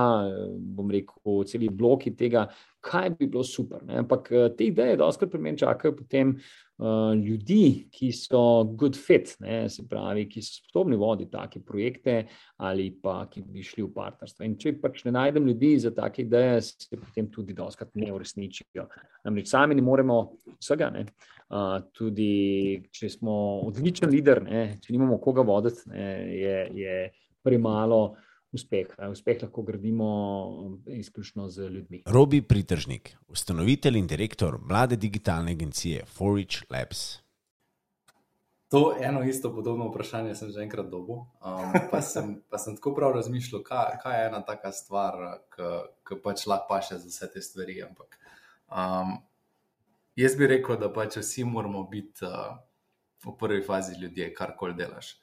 bom 0.55 0.91
rekel, 0.91 1.43
celi 1.51 1.69
bloki 1.69 2.15
tega, 2.15 2.47
kaj 2.81 3.11
bi 3.19 3.27
bilo 3.27 3.43
super. 3.45 3.83
Ne. 3.83 3.99
Ampak 4.05 4.31
uh, 4.31 4.47
te 4.55 4.71
ideje, 4.71 5.01
doskrat 5.03 5.35
pri 5.35 5.43
meni 5.43 5.59
čakajo 5.59 5.97
potem 5.99 6.37
uh, 6.37 6.66
Eh, 6.66 6.66
ljudi, 7.25 7.89
ki 7.91 8.11
so 8.13 8.65
good 8.77 8.97
fit, 8.97 9.31
ne, 9.41 9.69
se 9.69 9.87
pravi, 9.89 10.27
ki 10.29 10.43
so 10.45 10.59
sposobni 10.61 10.97
voditi 10.97 11.31
take 11.33 11.63
projekte 11.65 12.27
ali 12.61 12.91
pa 13.03 13.23
ki 13.31 13.43
bi 13.49 13.65
šli 13.65 13.87
v 13.87 13.93
partnerstvo. 13.95 14.45
In 14.45 14.59
če 14.61 14.75
pač 14.83 15.05
ne 15.07 15.15
najdem 15.17 15.47
ljudi 15.49 15.73
za 15.81 15.91
take 15.97 16.27
ideje, 16.27 16.61
se 16.69 16.97
potem 17.01 17.31
tudi 17.33 17.57
doskrat 17.57 17.95
ne 17.97 18.13
uresničijo. 18.13 18.87
Namreč 19.25 19.49
sami 19.49 19.75
ne 19.75 19.83
moremo 19.83 20.21
vsega, 20.59 20.91
ne. 20.93 21.07
Uh, 21.47 21.79
tudi 21.95 22.83
če 22.91 23.09
smo 23.09 23.63
odličen 23.69 24.11
lider, 24.11 24.43
ne, 24.43 24.63
če 24.83 24.93
nimamo 24.93 25.21
koga 25.23 25.45
voditi, 25.47 25.87
ne, 25.93 26.07
je, 26.35 26.57
je 26.75 26.97
premalo 27.47 28.17
uspeh. 28.57 28.95
Uspeh 29.11 29.43
lahko 29.43 29.63
gradimo 29.63 30.09
eh, 30.87 30.99
izključno 30.99 31.49
z 31.49 31.69
ljudmi. 31.69 32.03
Robi 32.07 32.43
Pritržnik, 32.43 33.15
ustanovitelj 33.29 33.99
in 33.99 34.07
direktor 34.07 34.59
mlade 34.59 34.97
digitalne 34.97 35.53
agencije 35.53 36.05
Forage 36.07 36.67
Labs. 36.71 37.21
To 38.69 38.97
eno 39.01 39.23
isto 39.23 39.53
podobno 39.55 39.89
vprašanje 39.89 40.35
sem 40.35 40.51
že 40.51 40.63
enkrat 40.63 40.89
dobil. 40.91 41.17
Um, 41.17 41.75
pa, 41.91 42.01
sem, 42.03 42.41
pa 42.51 42.59
sem 42.59 42.75
tako 42.77 42.95
prav 42.95 43.13
razmišljal, 43.15 43.63
kaj, 43.63 43.99
kaj 44.03 44.21
je 44.21 44.27
ena 44.27 44.41
taka 44.43 44.73
stvar, 44.73 45.39
ki 46.09 46.19
pač 46.25 46.47
lahko 46.51 46.67
paše 46.69 46.99
za 46.99 47.09
vse 47.09 47.31
te 47.35 47.43
stvari. 47.43 47.79
Ampak, 47.87 48.19
um, 48.67 49.21
jaz 50.19 50.35
bi 50.35 50.51
rekel, 50.51 50.81
da 50.83 50.91
pač 50.93 51.21
vsi 51.23 51.47
moramo 51.47 51.85
biti 51.87 52.27
uh, 52.27 52.59
v 53.23 53.37
prvi 53.39 53.63
fazi 53.63 54.01
ljudje, 54.01 54.35
karkoli 54.35 54.75
delaš 54.75 55.15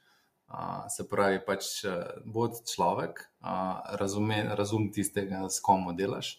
se 0.88 1.08
pravi, 1.08 1.40
pač 1.46 1.84
bod 2.24 2.60
človek, 2.68 3.24
razume, 4.00 4.42
razum 4.58 4.90
tistega, 4.92 5.44
s 5.48 5.60
kom 5.64 5.88
delaš, 5.96 6.36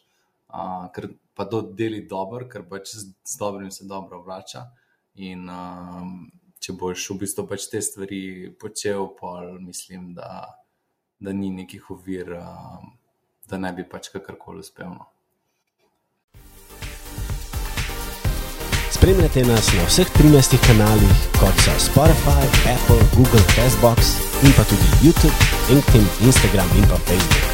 a, 0.47 0.87
ker 0.95 1.09
pa 1.35 1.45
to 1.49 1.61
deli 1.75 2.05
dobro, 2.07 2.47
ker 2.49 2.63
pač 2.69 2.93
z, 2.93 3.13
z 3.25 3.39
dobrim 3.39 3.71
se 3.71 3.87
dobro 3.89 4.21
vrača. 4.23 4.67
In 5.15 5.49
a, 5.49 6.03
če 6.59 6.75
boš 6.77 7.09
v 7.11 7.19
bistvu 7.23 7.47
pač 7.49 7.67
te 7.71 7.81
stvari 7.83 8.53
počel, 8.59 9.09
pa 9.19 9.57
mislim, 9.59 10.13
da, 10.17 10.45
da 11.19 11.33
ni 11.33 11.51
nekih 11.53 11.91
ovir, 11.91 12.37
a, 12.39 12.79
da 13.49 13.59
ne 13.61 13.73
bi 13.75 13.87
pač 13.89 14.09
kakorkoli 14.13 14.63
uspel. 14.65 14.95
No. 14.95 15.14
Spremljate 18.95 19.43
nas 19.43 19.73
na 19.73 19.83
vseh 19.89 20.07
13 20.07 20.55
kanalih, 20.67 21.15
kot 21.39 21.55
so 21.63 21.71
Spotify, 21.87 22.43
Apple, 22.75 23.03
Google, 23.15 23.43
Facebook 23.55 23.99
in 24.45 24.51
pa 24.55 24.63
tudi 24.63 24.87
YouTube, 25.03 25.35
LinkedIn, 25.69 26.05
Instagram 26.23 26.69
in 26.77 26.85
pa 26.87 26.95
Facebook. 26.95 27.45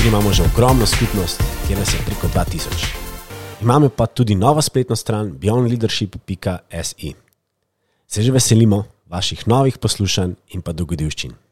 In 0.00 0.08
imamo 0.08 0.32
že 0.32 0.42
ogromno 0.42 0.86
skupnost, 0.86 1.42
kjer 1.66 1.78
nas 1.78 1.94
je 1.94 2.00
preko 2.06 2.26
2000. 2.34 3.62
Imamo 3.62 3.88
pa 3.88 4.06
tudi 4.06 4.34
novo 4.34 4.62
spletno 4.62 4.96
stran 4.96 5.32
beyondleadership.se. 5.40 7.12
Se 8.06 8.22
že 8.22 8.32
veselimo 8.32 8.84
vaših 9.06 9.48
novih 9.48 9.78
poslušanj 9.78 10.32
in 10.48 10.62
pa 10.62 10.72
dogodivščin. 10.72 11.45